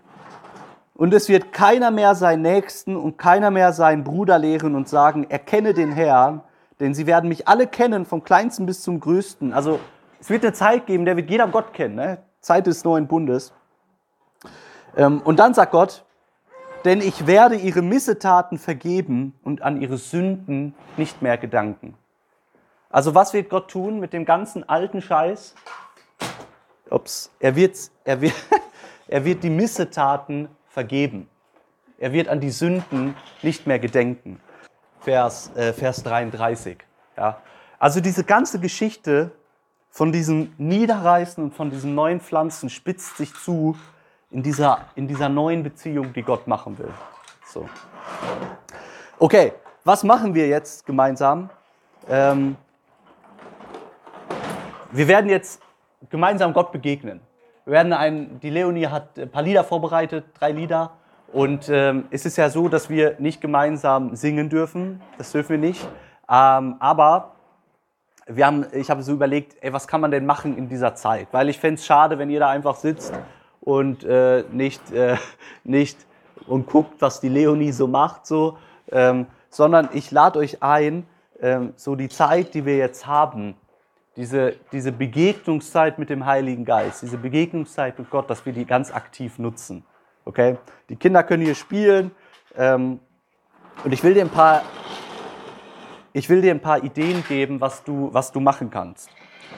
Und 0.96 1.14
es 1.14 1.30
wird 1.30 1.54
keiner 1.54 1.92
mehr 1.92 2.16
seinen 2.16 2.42
Nächsten 2.42 2.98
und 2.98 3.18
keiner 3.18 3.52
mehr 3.52 3.72
seinen 3.72 4.04
Bruder 4.04 4.38
lehren 4.38 4.76
und 4.76 4.90
sagen, 4.90 5.30
erkenne 5.30 5.74
den 5.74 5.94
Herrn, 5.94 6.42
denn 6.82 6.94
sie 6.94 7.08
werden 7.08 7.30
mich 7.30 7.48
alle 7.48 7.68
kennen, 7.68 8.06
vom 8.06 8.24
kleinsten 8.24 8.66
bis 8.66 8.82
zum 8.82 9.00
größten. 9.00 9.54
Also 9.54 9.80
es 10.20 10.30
wird 10.30 10.44
eine 10.44 10.52
Zeit 10.52 10.86
geben, 10.86 11.06
der 11.06 11.16
wird 11.16 11.30
jeder 11.30 11.48
Gott 11.48 11.74
kennen, 11.74 11.96
ne? 11.96 12.18
Zeit 12.42 12.68
des 12.68 12.84
neuen 12.84 13.08
Bundes. 13.08 13.54
Ähm, 14.98 15.22
und 15.24 15.40
dann 15.40 15.54
sagt 15.54 15.72
Gott, 15.72 16.04
denn 16.86 17.02
ich 17.02 17.28
werde 17.28 17.56
ihre 17.56 17.82
Missetaten 17.82 18.58
vergeben 18.58 19.34
und 19.44 19.62
an 19.62 19.82
ihre 19.82 19.98
Sünden 19.98 20.74
nicht 20.98 21.22
mehr 21.22 21.38
gedanken. 21.38 21.96
Also 22.89 23.13
was 23.13 23.34
wird 23.34 23.50
Gott 23.50 23.70
tun 23.70 24.00
mit 24.00 24.13
dem 24.13 24.26
ganzen 24.26 24.68
alten 24.68 25.02
Scheiß? 25.02 25.56
Ups, 26.89 27.32
er 27.39 27.56
wird, 27.56 27.78
er 28.04 28.22
wird, 28.22 28.34
er 29.08 29.26
wird 29.26 29.44
die 29.44 29.50
Missetaten 29.50 30.48
vergeben. 30.68 31.30
Er 32.00 32.13
wird 32.13 32.30
an 32.30 32.39
die 32.39 32.50
Sünden 32.50 33.15
nicht 33.42 33.68
mehr 33.68 33.78
gedenken. 33.78 34.39
Vers, 35.02 35.52
äh, 35.56 35.74
Vers 35.74 36.04
33. 36.04 36.78
Ja. 37.18 37.42
Also 37.78 38.00
diese 38.00 38.24
ganze 38.24 38.60
Geschichte 38.60 39.32
von 39.89 40.12
diesem 40.12 40.54
Niederreißen 40.58 41.44
und 41.44 41.54
von 41.54 41.70
diesen 41.70 41.96
neuen 41.96 42.22
Pflanzen 42.22 42.70
spitzt 42.70 43.18
sich 43.18 43.34
zu 43.34 43.76
in 44.32 44.44
dieser, 44.44 44.86
in 44.96 45.08
dieser 45.08 45.30
neuen 45.30 45.63
Beziehung, 45.63 46.13
die 46.13 46.22
Gott 46.22 46.48
machen 46.48 46.78
will. 46.78 46.92
So. 47.46 47.68
Okay, 49.18 49.54
was 49.84 50.04
machen 50.04 50.36
wir 50.36 50.48
jetzt 50.48 50.86
gemeinsam? 50.86 51.50
Ähm, 52.08 52.56
wir 54.92 55.08
werden 55.08 55.30
jetzt 55.30 55.62
gemeinsam 56.10 56.54
Gott 56.54 56.72
begegnen. 56.72 57.22
Wir 57.65 57.74
werden 57.74 57.94
ein, 57.94 58.39
die 58.39 58.50
Leonie 58.50 58.88
hat 58.88 59.18
ein 59.18 59.30
paar 59.30 59.42
Lieder 59.42 59.63
vorbereitet, 59.63 60.26
drei 60.39 60.52
Lieder. 60.52 60.92
Und 61.32 61.70
ähm, 61.70 62.06
es 62.10 62.26
ist 62.26 62.38
ja 62.38 62.50
so, 62.50 62.70
dass 62.70 62.89
wir 62.89 63.15
nicht 63.20 63.42
gemeinsam 63.42 64.15
singen 64.15 64.50
dürfen. 64.50 65.02
Das 65.18 65.32
dürfen 65.32 65.50
wir 65.50 65.58
nicht. 65.58 65.88
Ähm, 66.30 66.76
aber 66.80 67.36
wir 68.26 68.46
haben, 68.46 68.65
ich 68.74 68.89
habe 68.89 69.04
so 69.04 69.13
überlegt, 69.13 69.58
ey, 69.62 69.74
was 69.74 69.88
kann 69.88 70.02
man 70.02 70.12
denn 70.12 70.26
machen 70.26 70.58
in 70.58 70.70
dieser 70.70 70.96
Zeit? 70.96 71.28
Weil 71.32 71.50
ich 71.50 71.60
fände 71.60 71.80
es 71.80 71.86
schade, 71.86 72.18
wenn 72.18 72.30
ihr 72.30 72.39
da 72.39 72.50
einfach 72.50 72.76
sitzt 72.76 73.13
und 73.70 74.04
äh, 74.04 74.44
nicht, 74.52 74.92
äh, 74.92 75.18
nicht 75.64 75.98
und 76.48 76.66
guckt, 76.66 77.02
was 77.02 77.22
die 77.22 77.30
Leonie 77.30 77.72
so 77.72 77.88
macht, 77.88 78.26
so, 78.26 78.58
ähm, 78.92 79.28
sondern 79.50 79.90
ich 79.94 80.10
lade 80.10 80.40
euch 80.40 80.64
ein, 80.64 81.06
ähm, 81.40 81.74
so 81.76 81.96
die 81.96 82.10
Zeit, 82.10 82.56
die 82.56 82.66
wir 82.66 82.78
jetzt 82.78 83.06
haben, 83.06 83.56
diese, 84.16 84.56
diese 84.72 84.92
Begegnungszeit 84.92 86.00
mit 86.00 86.10
dem 86.10 86.26
Heiligen 86.26 86.66
Geist, 86.66 87.04
diese 87.04 87.18
Begegnungszeit 87.18 88.00
mit 88.00 88.10
Gott, 88.10 88.28
dass 88.30 88.44
wir 88.44 88.54
die 88.54 88.66
ganz 88.66 88.92
aktiv 88.92 89.38
nutzen. 89.38 89.86
Okay? 90.26 90.58
Die 90.90 90.96
Kinder 90.96 91.22
können 91.22 91.44
hier 91.44 91.56
spielen 91.56 92.10
ähm, 92.58 93.00
und 93.84 93.94
ich 93.94 94.04
will 94.04 94.16
dir 94.16 94.24
ein 94.24 94.30
paar, 94.30 94.64
ich 96.12 96.28
will 96.28 96.42
dir 96.42 96.52
ein 96.52 96.60
paar 96.60 96.84
Ideen 96.84 97.24
geben, 97.28 97.62
was 97.62 97.84
du, 97.84 98.10
was 98.12 98.32
du 98.32 98.40
machen 98.40 98.72
kannst. 98.72 99.12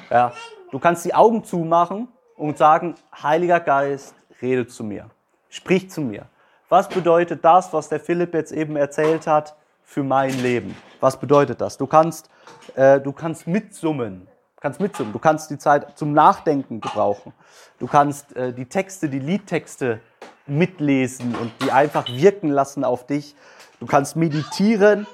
Ja? 0.09 0.33
Du 0.69 0.79
kannst 0.79 1.05
die 1.05 1.13
Augen 1.13 1.45
zumachen 1.45 2.09
und 2.41 2.57
sagen, 2.57 2.95
Heiliger 3.21 3.59
Geist, 3.59 4.15
rede 4.41 4.67
zu 4.67 4.83
mir, 4.83 5.09
sprich 5.49 5.89
zu 5.89 6.01
mir. 6.01 6.25
Was 6.69 6.89
bedeutet 6.89 7.45
das, 7.45 7.71
was 7.73 7.89
der 7.89 7.99
Philipp 7.99 8.33
jetzt 8.33 8.51
eben 8.51 8.75
erzählt 8.75 9.27
hat, 9.27 9.55
für 9.83 10.03
mein 10.03 10.37
Leben? 10.41 10.75
Was 10.99 11.19
bedeutet 11.19 11.61
das? 11.61 11.77
Du 11.77 11.85
kannst, 11.85 12.29
äh, 12.75 12.99
du 12.99 13.11
kannst 13.11 13.47
mitsummen 13.47 14.27
kannst 14.61 14.79
mitsummen. 14.79 15.11
Du 15.11 15.19
kannst 15.19 15.49
die 15.49 15.57
Zeit 15.57 15.97
zum 15.97 16.13
Nachdenken 16.13 16.81
gebrauchen. 16.81 17.33
Du 17.79 17.87
kannst 17.87 18.35
äh, 18.35 18.53
die 18.53 18.65
Texte, 18.65 19.09
die 19.09 19.19
Liedtexte 19.19 19.99
mitlesen 20.45 21.35
und 21.35 21.51
die 21.61 21.71
einfach 21.71 22.07
wirken 22.07 22.49
lassen 22.49 22.83
auf 22.83 23.07
dich. 23.07 23.35
Du 23.79 23.87
kannst 23.87 24.15
meditieren 24.15 25.07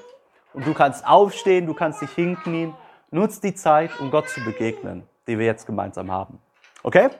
und 0.52 0.66
du 0.66 0.74
kannst 0.74 1.06
aufstehen, 1.06 1.66
du 1.66 1.72
kannst 1.72 2.02
dich 2.02 2.10
hinknien. 2.10 2.74
Nutz 3.10 3.40
die 3.40 3.54
Zeit, 3.54 3.98
um 4.00 4.10
Gott 4.10 4.28
zu 4.28 4.44
begegnen, 4.44 5.04
die 5.26 5.38
wir 5.38 5.46
jetzt 5.46 5.64
gemeinsam 5.64 6.12
haben. 6.12 6.40
Okay? 6.88 7.10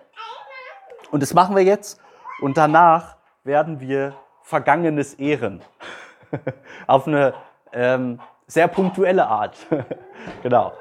Und 1.10 1.22
das 1.22 1.34
machen 1.34 1.54
wir 1.54 1.62
jetzt. 1.62 2.00
Und 2.40 2.56
danach 2.56 3.16
werden 3.44 3.80
wir 3.80 4.14
Vergangenes 4.42 5.12
ehren. 5.12 5.60
auf 6.86 7.06
eine 7.06 7.34
ähm, 7.74 8.18
sehr 8.46 8.66
punktuelle 8.66 9.26
Art. 9.26 9.58
genau. 10.42 10.72